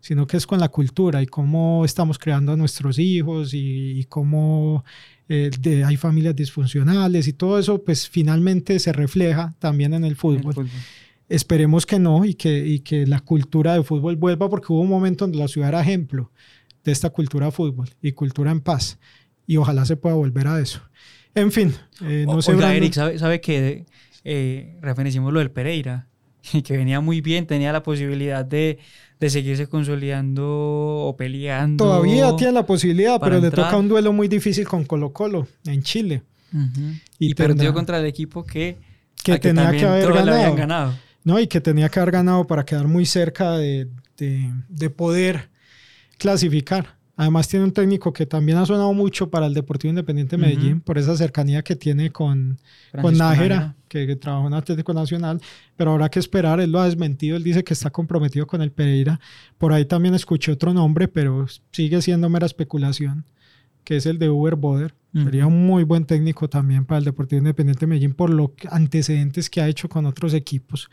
sino 0.01 0.27
que 0.27 0.37
es 0.37 0.47
con 0.47 0.59
la 0.59 0.69
cultura 0.69 1.23
y 1.23 1.27
cómo 1.27 1.85
estamos 1.85 2.19
creando 2.19 2.53
a 2.53 2.57
nuestros 2.57 2.99
hijos 2.99 3.55
y, 3.55 4.05
cómo 4.09 4.85
eh, 5.29 5.51
hay 5.87 5.97
familias 5.97 6.35
disfuncionales 6.35 7.29
y 7.29 7.33
todo 7.33 7.59
eso, 7.59 7.83
pues 7.83 8.09
finalmente 8.09 8.79
se 8.81 8.93
refleja 8.93 9.55
también 9.61 9.95
en 9.95 10.05
el 10.05 10.17
fútbol. 10.17 10.69
Esperemos 11.29 11.87
que 11.87 11.99
no 11.99 12.25
y 12.25 12.35
que, 12.35 12.67
y 12.67 12.81
que 12.81 13.07
la 13.07 13.21
cultura 13.21 13.75
de 13.75 13.85
fútbol 13.85 14.17
vuelva 14.17 14.49
porque 14.49 14.73
hubo 14.73 14.81
un 14.81 14.89
momento 14.89 15.25
donde 15.25 15.39
la 15.39 15.47
ciudad 15.47 15.69
era 15.69 15.81
ejemplo 15.81 16.33
de 16.83 16.91
esta 16.91 17.11
cultura 17.11 17.47
de 17.47 17.53
fútbol 17.53 17.89
y 18.03 18.13
cultura 18.13 18.51
en 18.51 18.61
paz 18.61 18.99
y 19.47 19.57
ojalá 19.57 19.85
se 19.85 19.97
pueda 19.97 20.17
volver 20.17 20.49
a 20.49 20.59
eso. 20.59 20.81
En 21.35 21.53
fin, 21.53 21.73
eh, 22.03 22.25
no 22.27 22.43
sé. 22.43 22.53
Oiga, 22.53 22.75
Eric, 22.75 22.95
¿sabe, 22.95 23.19
sabe 23.19 23.41
que 23.41 23.87
eh, 24.25 24.79
referenciamos 24.81 25.33
lo 25.33 25.39
del 25.39 25.51
Pereira? 25.53 26.09
que 26.65 26.77
venía 26.77 27.01
muy 27.01 27.21
bien, 27.21 27.47
tenía 27.47 27.73
la 27.73 27.83
posibilidad 27.83 28.45
de, 28.45 28.79
de 29.21 29.31
seguirse 29.31 29.67
consolidando 29.69 30.47
o 30.47 31.17
peleando. 31.17 31.85
Todavía 31.85 32.35
tiene 32.37 32.53
la 32.53 32.67
posibilidad, 32.67 33.21
pero 33.21 33.41
le 33.41 33.51
toca 33.51 33.77
un 33.77 33.89
duelo 33.89 34.13
muy 34.13 34.29
difícil 34.29 34.67
con 34.67 34.85
Colo 34.85 35.13
Colo 35.13 35.47
en 35.67 35.83
Chile. 35.83 36.23
Y, 37.19 37.35
perdió 37.35 37.75
contra 37.75 37.99
el 37.99 38.07
equipo 38.07 38.45
que, 38.45 38.79
que 39.23 39.39
tenía 39.39 39.71
que, 39.71 39.85
haber 39.85 40.13
ganado. 40.13 40.95
No, 41.25 41.39
y 41.39 41.47
que 41.47 41.61
tenía 41.61 41.89
que 41.91 42.01
haber 42.01 42.13
ganado 42.13 42.47
para 42.47 42.65
quedar 42.65 42.89
muy 42.89 43.05
cerca 43.05 43.53
de, 43.53 43.89
de, 44.17 44.51
de 44.69 44.91
poder 44.91 45.51
clasificar. 46.17 46.98
Además 47.19 47.49
tiene 47.49 47.65
un 47.65 47.73
técnico 47.73 48.13
que 48.13 48.27
también 48.27 48.59
ha 48.59 48.65
sonado 48.65 48.93
mucho 48.93 49.29
para 49.29 49.47
el 49.47 49.53
Deportivo 49.53 49.91
Independiente 49.91 50.37
de 50.37 50.41
Medellín 50.41 50.81
por 50.81 50.99
esa 50.99 51.17
cercanía 51.17 51.63
que 51.63 51.75
tiene 51.75 52.11
con, 52.13 52.61
con 53.03 53.19
Nájera, 53.19 53.75
que, 53.89 54.07
que, 54.07 54.15
trabajó 54.15 54.47
en 54.47 54.55
Atlético 54.55 54.95
Nacional, 54.95 55.41
pero 55.77 55.91
habrá 55.91 56.11
que 56.11 56.21
esperar, 56.21 56.61
él 56.61 56.71
lo 56.71 56.79
ha 56.79 56.85
desmentido, 56.85 57.37
él 57.37 57.43
dice 57.43 57.65
que 57.65 57.75
está 57.75 57.91
comprometido 57.91 58.47
con 58.47 58.63
el 58.63 58.71
Pereira. 58.71 59.19
Por 59.59 59.73
ahí 59.73 59.85
también 59.85 60.15
escuché 60.15 60.53
otro 60.53 60.73
nombre, 60.73 61.09
pero 61.09 61.45
sigue 61.73 62.01
siendo 62.03 62.29
mera 62.29 62.47
especulación, 62.47 63.25
que 63.83 63.97
es 63.97 64.07
el 64.07 64.21
de 64.21 64.31
Uber 64.31 64.55
Boder. 64.55 64.95
Sería 65.13 65.49
un 65.49 65.67
muy 65.67 65.83
buen 65.83 66.05
técnico 66.05 66.49
también 66.49 66.85
para 66.85 66.99
el 66.99 67.05
Deportivo 67.05 67.39
Independiente 67.39 67.81
de 67.81 67.87
Medellín 67.89 68.15
por 68.15 68.31
los 68.31 68.51
antecedentes 68.71 69.51
que 69.51 69.61
ha 69.61 69.67
hecho 69.67 69.89
con 69.89 70.07
otros 70.07 70.35
equipos 70.35 70.89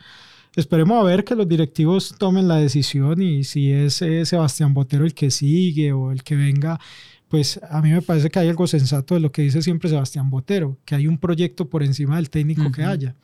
esperemos 0.56 0.98
a 0.98 1.04
ver 1.04 1.24
que 1.24 1.34
los 1.34 1.46
directivos 1.46 2.14
tomen 2.18 2.48
la 2.48 2.56
decisión 2.56 3.20
y 3.22 3.44
si 3.44 3.70
es 3.70 4.02
eh, 4.02 4.24
Sebastián 4.24 4.74
Botero 4.74 5.04
el 5.04 5.14
que 5.14 5.30
sigue 5.30 5.92
o 5.92 6.10
el 6.10 6.22
que 6.22 6.34
venga, 6.34 6.80
pues 7.28 7.60
a 7.70 7.82
mí 7.82 7.90
me 7.90 8.02
parece 8.02 8.30
que 8.30 8.38
hay 8.38 8.48
algo 8.48 8.66
sensato 8.66 9.14
de 9.14 9.20
lo 9.20 9.30
que 9.30 9.42
dice 9.42 9.62
siempre 9.62 9.90
Sebastián 9.90 10.30
Botero, 10.30 10.78
que 10.84 10.94
hay 10.94 11.06
un 11.06 11.18
proyecto 11.18 11.68
por 11.68 11.82
encima 11.82 12.16
del 12.16 12.30
técnico 12.30 12.72
que 12.72 12.84
haya. 12.84 13.14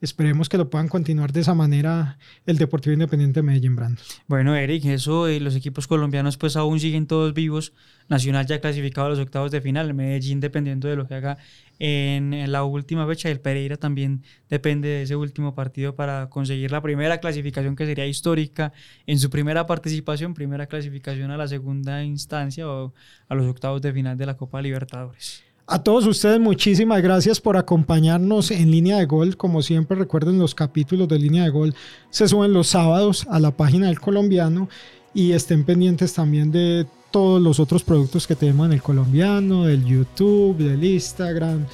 Esperemos 0.00 0.48
que 0.48 0.56
lo 0.56 0.70
puedan 0.70 0.88
continuar 0.88 1.30
de 1.30 1.40
esa 1.40 1.52
manera 1.52 2.16
el 2.46 2.56
Deportivo 2.56 2.94
Independiente 2.94 3.40
de 3.40 3.42
Medellín 3.42 3.76
Brando. 3.76 4.00
Bueno, 4.26 4.56
Eric, 4.56 4.86
eso 4.86 5.28
y 5.28 5.40
los 5.40 5.54
equipos 5.54 5.86
colombianos 5.86 6.38
pues 6.38 6.56
aún 6.56 6.80
siguen 6.80 7.06
todos 7.06 7.34
vivos. 7.34 7.74
Nacional 8.08 8.46
ya 8.46 8.60
clasificado 8.62 9.08
a 9.08 9.10
los 9.10 9.18
octavos 9.18 9.50
de 9.50 9.60
final, 9.60 9.92
Medellín 9.92 10.40
dependiendo 10.40 10.88
de 10.88 10.96
lo 10.96 11.06
que 11.06 11.14
haga 11.14 11.36
en, 11.78 12.50
la 12.50 12.64
última 12.64 13.06
fecha 13.06 13.28
y 13.28 13.32
el 13.32 13.40
Pereira 13.40 13.76
también 13.76 14.22
depende 14.48 14.88
de 14.88 15.02
ese 15.02 15.16
último 15.16 15.54
partido 15.54 15.94
para 15.94 16.30
conseguir 16.30 16.72
la 16.72 16.80
primera 16.80 17.18
clasificación 17.18 17.76
que 17.76 17.84
sería 17.84 18.06
histórica 18.06 18.72
en 19.06 19.18
su 19.18 19.28
primera 19.28 19.66
participación, 19.66 20.32
primera 20.32 20.66
clasificación 20.66 21.30
a 21.30 21.36
la 21.36 21.46
segunda 21.46 22.02
instancia 22.02 22.66
o 22.66 22.94
a 23.28 23.34
los 23.34 23.46
octavos 23.46 23.82
de 23.82 23.92
final 23.92 24.16
de 24.16 24.26
la 24.26 24.36
Copa 24.38 24.62
Libertadores. 24.62 25.49
A 25.72 25.84
todos 25.84 26.04
ustedes 26.08 26.40
muchísimas 26.40 27.00
gracias 27.00 27.40
por 27.40 27.56
acompañarnos 27.56 28.50
en 28.50 28.72
línea 28.72 28.96
de 28.96 29.06
gol. 29.06 29.36
Como 29.36 29.62
siempre 29.62 29.96
recuerden 29.96 30.36
los 30.36 30.52
capítulos 30.52 31.06
de 31.06 31.16
línea 31.16 31.44
de 31.44 31.50
gol 31.50 31.76
se 32.10 32.26
suben 32.26 32.52
los 32.52 32.66
sábados 32.66 33.24
a 33.30 33.38
la 33.38 33.52
página 33.52 33.86
del 33.86 34.00
colombiano 34.00 34.68
y 35.14 35.30
estén 35.30 35.62
pendientes 35.62 36.12
también 36.12 36.50
de 36.50 36.88
todos 37.12 37.40
los 37.40 37.60
otros 37.60 37.84
productos 37.84 38.26
que 38.26 38.34
tenemos 38.34 38.66
en 38.66 38.72
el 38.72 38.82
colombiano, 38.82 39.66
del 39.66 39.84
YouTube, 39.84 40.56
del 40.56 40.82
Instagram. 40.82 41.64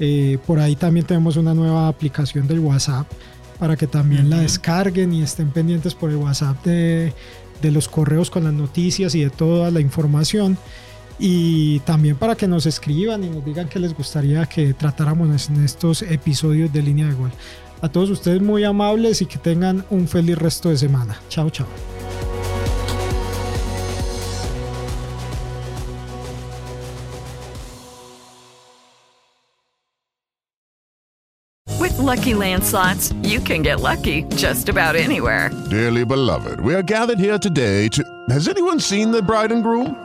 Eh, 0.00 0.38
por 0.48 0.58
ahí 0.58 0.74
también 0.74 1.06
tenemos 1.06 1.36
una 1.36 1.54
nueva 1.54 1.86
aplicación 1.86 2.48
del 2.48 2.58
WhatsApp 2.58 3.06
para 3.60 3.76
que 3.76 3.86
también 3.86 4.30
la 4.30 4.40
descarguen 4.40 5.12
y 5.14 5.22
estén 5.22 5.50
pendientes 5.50 5.94
por 5.94 6.10
el 6.10 6.16
WhatsApp 6.16 6.64
de, 6.64 7.12
de 7.62 7.70
los 7.70 7.86
correos 7.86 8.32
con 8.32 8.42
las 8.42 8.52
noticias 8.52 9.14
y 9.14 9.22
de 9.22 9.30
toda 9.30 9.70
la 9.70 9.78
información. 9.78 10.58
Y 11.18 11.80
también 11.80 12.16
para 12.16 12.34
que 12.34 12.48
nos 12.48 12.66
escriban 12.66 13.22
y 13.22 13.30
nos 13.30 13.44
digan 13.44 13.68
qué 13.68 13.78
les 13.78 13.94
gustaría 13.94 14.46
que 14.46 14.74
tratáramos 14.74 15.48
en 15.48 15.64
estos 15.64 16.02
episodios 16.02 16.72
de 16.72 16.82
línea 16.82 17.06
de 17.06 17.14
gol. 17.14 17.30
A 17.82 17.88
todos 17.88 18.10
ustedes 18.10 18.40
muy 18.40 18.64
amables 18.64 19.22
y 19.22 19.26
que 19.26 19.38
tengan 19.38 19.84
un 19.90 20.08
feliz 20.08 20.38
resto 20.38 20.70
de 20.70 20.78
semana. 20.78 21.20
Chao, 21.28 21.50
chao. 21.50 21.66
Lucky 32.04 32.34
Land 32.34 32.62
slots, 32.62 33.12
you 33.22 33.40
can 33.40 33.62
get 33.62 33.80
lucky 33.80 34.24
just 34.36 34.68
about 34.68 34.94
anywhere. 34.94 35.50
Dearly 35.70 36.04
beloved, 36.04 36.60
we 36.60 36.74
are 36.74 36.82
gathered 36.82 37.18
here 37.18 37.38
today 37.38 37.88
to. 37.88 38.04
Has 38.28 38.46
anyone 38.46 38.78
seen 38.78 39.10
the 39.10 39.22
bride 39.22 39.50
and 39.50 39.62
groom? 39.62 40.04